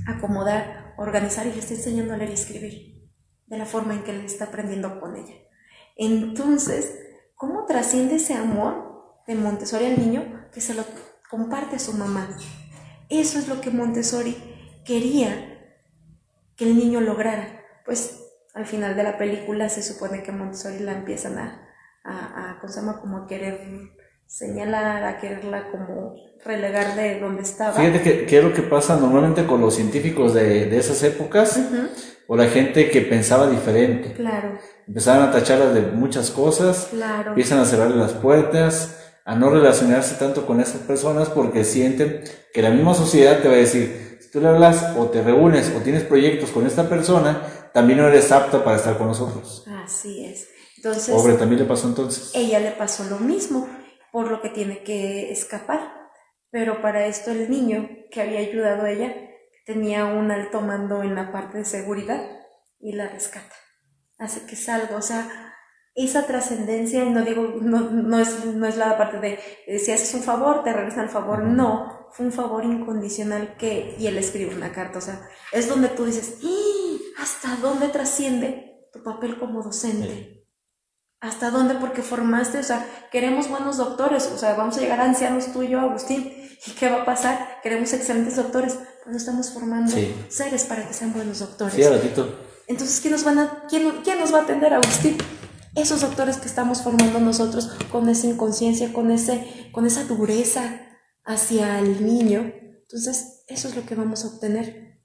[0.06, 3.10] acomodar, organizar y le está enseñando a leer y escribir
[3.46, 5.36] de la forma en que él está aprendiendo con ella.
[5.96, 6.94] Entonces,
[7.36, 10.84] ¿cómo trasciende ese amor de Montessori al niño que se lo
[11.30, 12.38] comparte a su mamá?
[13.10, 14.38] Eso es lo que Montessori
[14.86, 15.76] quería
[16.56, 17.64] que el niño lograra.
[17.86, 18.22] Pues
[18.54, 21.70] al final de la película se supone que Montessori la empiezan a,
[22.04, 23.96] a, a como a querer
[24.28, 27.74] señalar, a quererla como relegar de donde estaba.
[27.74, 31.60] Fíjate que, que es lo que pasa normalmente con los científicos de, de esas épocas
[32.28, 34.14] o la gente que pensaba diferente.
[34.14, 34.58] Claro.
[34.88, 37.30] Empezaban a tacharlas de muchas cosas, claro.
[37.30, 42.24] empiezan a cerrarle las puertas, a no relacionarse tanto con esas personas porque sienten
[42.54, 45.74] que la misma sociedad te va a decir, si tú le hablas o te reúnes
[45.76, 47.42] o tienes proyectos con esta persona,
[47.74, 49.66] también no eres apta para estar con nosotros.
[49.84, 50.48] Así es.
[50.78, 52.32] Entonces, Pobre, también le pasó entonces.
[52.36, 53.68] Ella le pasó lo mismo
[54.18, 56.10] por lo que tiene que escapar.
[56.50, 59.14] Pero para esto el niño que había ayudado a ella
[59.64, 62.28] tenía un alto mando en la parte de seguridad
[62.80, 63.54] y la rescata.
[64.18, 65.54] Hace que salga, o sea,
[65.94, 70.64] esa trascendencia, no digo, no, es, no es la parte de, si haces un favor,
[70.64, 74.98] te regresan el favor, no, fue un favor incondicional que, y él escribe una carta,
[74.98, 76.40] o sea, es donde tú dices,
[77.20, 80.37] ¿hasta dónde trasciende tu papel como docente?
[81.20, 81.76] ¿Hasta dónde?
[81.76, 85.64] Porque formaste, o sea, queremos buenos doctores, o sea, vamos a llegar a ancianos tú
[85.64, 86.32] y yo, Agustín,
[86.66, 87.60] ¿y qué va a pasar?
[87.64, 89.92] Queremos excelentes doctores, pero no estamos formando
[90.30, 91.74] seres para que sean buenos doctores.
[91.74, 92.48] Sí, ratito.
[92.68, 95.18] Entonces, ¿quién nos, van a, quién, ¿quién nos va a atender, Agustín?
[95.74, 100.82] Esos doctores que estamos formando nosotros con esa inconsciencia, con, ese, con esa dureza
[101.24, 102.52] hacia el niño.
[102.82, 105.02] Entonces, eso es lo que vamos a obtener.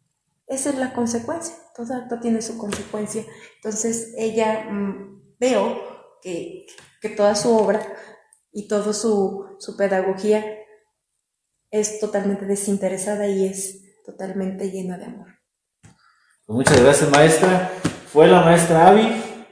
[0.46, 1.54] Esa es la consecuencia.
[1.74, 3.24] Todo acto tiene su consecuencia.
[3.56, 5.91] Entonces, ella, mm, veo
[6.22, 6.66] que,
[7.16, 7.82] toda su obra
[8.52, 10.44] y toda su, pedagogía
[11.70, 15.28] es totalmente desinteresada y es totalmente llena de amor.
[16.46, 17.70] Pues muchas gracias, maestra.
[18.12, 19.08] Fue la maestra Avi,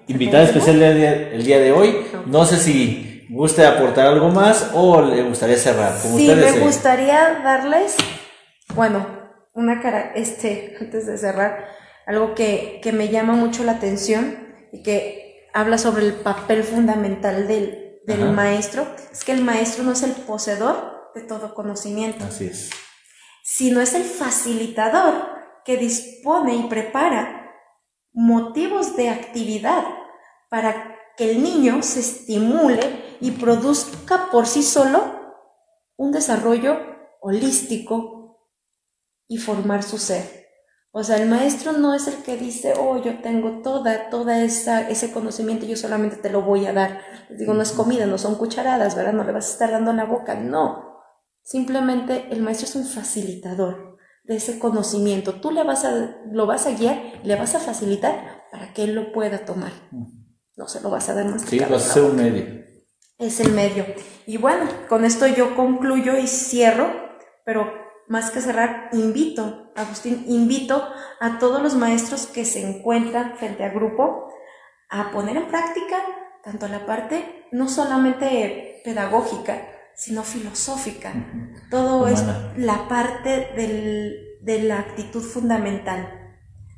[0.06, 2.06] invitada especial el día, de hoy.
[2.26, 5.98] No sé si guste aportar algo más o le gustaría cerrar.
[5.98, 7.96] sí, me gustaría darles,
[8.74, 9.06] bueno,
[9.54, 11.68] una cara, este, antes de cerrar,
[12.06, 14.36] algo que, que me llama mucho la atención
[14.72, 17.86] y que habla sobre el papel fundamental del,
[18.34, 22.24] maestro, es que el maestro no es el poseedor de todo conocimiento.
[22.24, 22.70] Así es.
[23.44, 25.14] Sino es el facilitador
[25.64, 27.52] que dispone y prepara
[28.12, 29.84] motivos de actividad
[30.48, 35.20] para que el niño se estimule y produzca por sí solo
[35.96, 36.78] un desarrollo
[37.20, 38.48] holístico
[39.28, 40.39] y formar su ser.
[40.92, 44.88] O sea, el maestro no es el que dice, oh, yo tengo toda, toda esa,
[44.88, 47.00] ese conocimiento yo solamente te lo voy a dar.
[47.28, 49.12] Les digo, no es comida, no son cucharadas, ¿verdad?
[49.12, 51.00] No le vas a estar dando en la boca, no.
[51.42, 55.34] Simplemente el maestro es un facilitador de ese conocimiento.
[55.34, 58.94] Tú le vas a, lo vas a guiar, le vas a facilitar para que él
[58.94, 59.72] lo pueda tomar.
[60.56, 61.42] No se lo vas a dar más.
[61.42, 62.64] Sí, vas a ser un medio.
[63.16, 63.86] Es el medio.
[64.26, 66.90] Y bueno, con esto yo concluyo y cierro,
[67.44, 67.70] pero
[68.08, 70.82] más que cerrar, invito, Agustín, invito
[71.20, 74.32] a todos los maestros que se encuentran frente al grupo
[74.88, 75.96] a poner en práctica
[76.42, 79.62] tanto la parte no solamente pedagógica,
[79.94, 81.12] sino filosófica.
[81.70, 82.24] Todo es
[82.56, 83.52] la parte
[84.40, 86.20] de la actitud fundamental.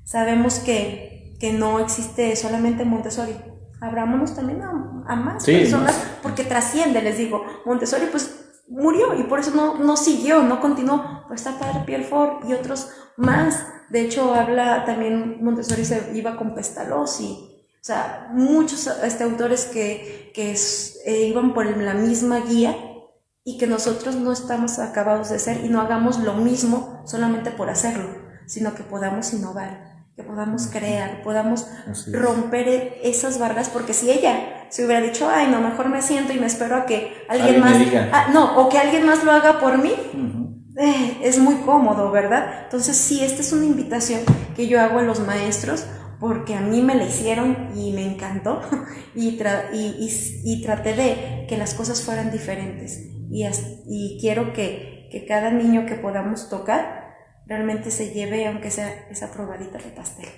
[0.05, 3.37] Sabemos que, que no existe solamente Montessori.
[3.81, 7.45] Abrámonos también a, más personas porque trasciende, les digo.
[7.65, 11.25] Montessori pues murió y por eso no, no siguió, no continuó.
[11.29, 13.67] Pues está Padre Pierre Ford y otros más.
[13.91, 17.49] De hecho, habla también Montessori se iba con Pestalozzi.
[17.83, 20.55] O sea, muchos este, autores que, que
[21.05, 22.77] eh, iban por la misma guía
[23.45, 27.71] y que nosotros no estamos acabados de ser y no hagamos lo mismo solamente por
[27.71, 28.09] hacerlo,
[28.47, 31.67] sino que podamos innovar, que podamos crear, podamos
[32.13, 36.33] romper e-, esas barreras, porque si ella se hubiera dicho, ay, no, mejor me siento
[36.33, 37.77] y me espero a que alguien, más,
[38.13, 39.93] ah, no, o que alguien más lo haga por mí,
[40.79, 42.65] eh, es muy cómodo, ¿verdad?
[42.65, 44.21] Entonces, sí, esta es una invitación
[44.57, 45.87] que yo hago a los maestros,
[46.19, 48.63] porque a mí me la hicieron y me encantó
[49.15, 49.39] y,
[50.45, 52.99] y, traté de que las cosas fueran diferentes.
[53.31, 53.45] Y,
[53.87, 57.02] y quiero que, que, cada niño que podamos tocar
[57.47, 60.29] realmente se lleve aunque sea esa probadita de pastel.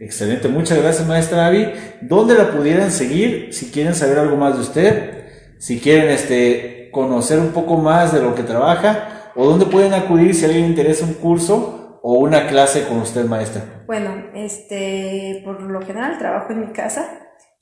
[0.00, 1.72] Excelente, muchas gracias maestra Avi.
[2.02, 5.24] ¿Dónde la pudieran seguir si quieren saber algo más de usted?
[5.58, 10.34] Si quieren este, conocer un poco más de lo que trabaja o dónde pueden acudir
[10.34, 13.84] si a alguien le interesa un curso o una clase con usted, maestra?
[13.86, 17.06] Bueno, este, por lo general trabajo en mi casa,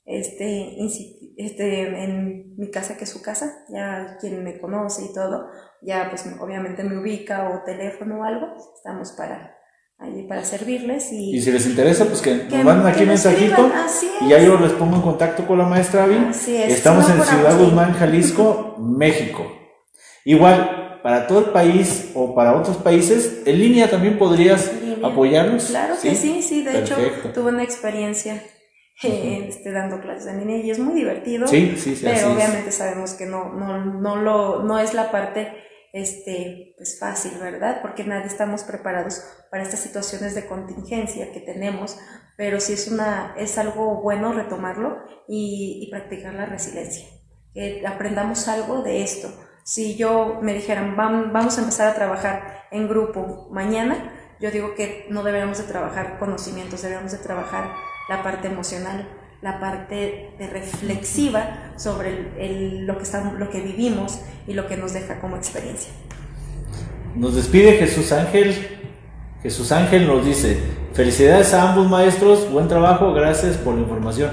[0.05, 0.75] este,
[1.37, 5.47] este, en mi casa que es su casa, ya quien me conoce y todo,
[5.81, 9.55] ya pues obviamente me ubica o teléfono o algo, estamos para
[9.99, 13.71] allí para servirles y, y si les interesa pues que, nos manden aquí un mensajito
[14.21, 16.17] y ya yo les pongo en contacto con la maestra Avi.
[16.47, 19.51] Estamos en Ciudad Guzmán, Jalisco, México.
[20.23, 24.71] Igual, para todo el país o para otros países, en línea también podrías
[25.03, 25.65] apoyarnos.
[25.65, 26.95] Claro que sí, sí, de hecho
[27.33, 28.43] tuve una experiencia
[29.03, 31.47] eh, este, dando clases en línea y es muy divertido.
[31.47, 32.05] Sí, sí, sí.
[32.05, 35.53] Pero obviamente sabemos que no, no, no, lo, no es la parte
[35.93, 37.79] este, pues fácil, ¿verdad?
[37.81, 41.97] Porque nadie estamos preparados para estas situaciones de contingencia que tenemos,
[42.35, 44.97] pero sí es, una, es algo bueno retomarlo
[45.27, 47.07] y, y practicar la resiliencia,
[47.53, 49.29] que aprendamos algo de esto
[49.67, 55.05] si yo me dijeran, vamos a empezar a trabajar en grupo mañana, yo digo que
[55.09, 57.73] no deberíamos de trabajar conocimientos, deberíamos de trabajar
[58.09, 59.07] la parte emocional,
[59.41, 64.93] la parte de reflexiva sobre lo, que estamos, lo que vivimos y lo que nos
[64.93, 65.91] deja como experiencia.
[67.15, 68.55] Nos despide Jesús Ángel.
[69.43, 70.57] Jesús Ángel nos dice,
[70.93, 74.31] felicidades a ambos maestros, buen trabajo, gracias por la información.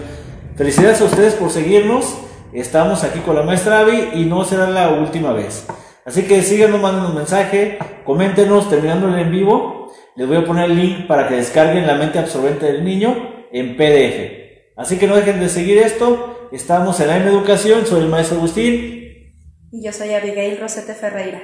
[0.57, 2.17] Felicidades a ustedes por seguirnos
[2.55, 5.67] Estamos aquí con la maestra Avi y no será la última vez.
[6.05, 9.93] Así que síganos, manden un mensaje, coméntenos terminando el en vivo.
[10.15, 13.77] Les voy a poner el link para que descarguen la mente absorbente del niño en
[13.77, 14.75] PDF.
[14.77, 16.49] Así que no dejen de seguir esto.
[16.51, 17.87] Estamos en AM Educación.
[17.87, 19.33] Soy el maestro Agustín.
[19.71, 21.41] Y yo soy Abigail Rosete Ferreira.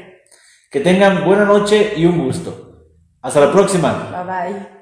[0.70, 2.88] Que tengan buena noche y un gusto.
[3.22, 4.10] Hasta la próxima.
[4.10, 4.80] Bye bye.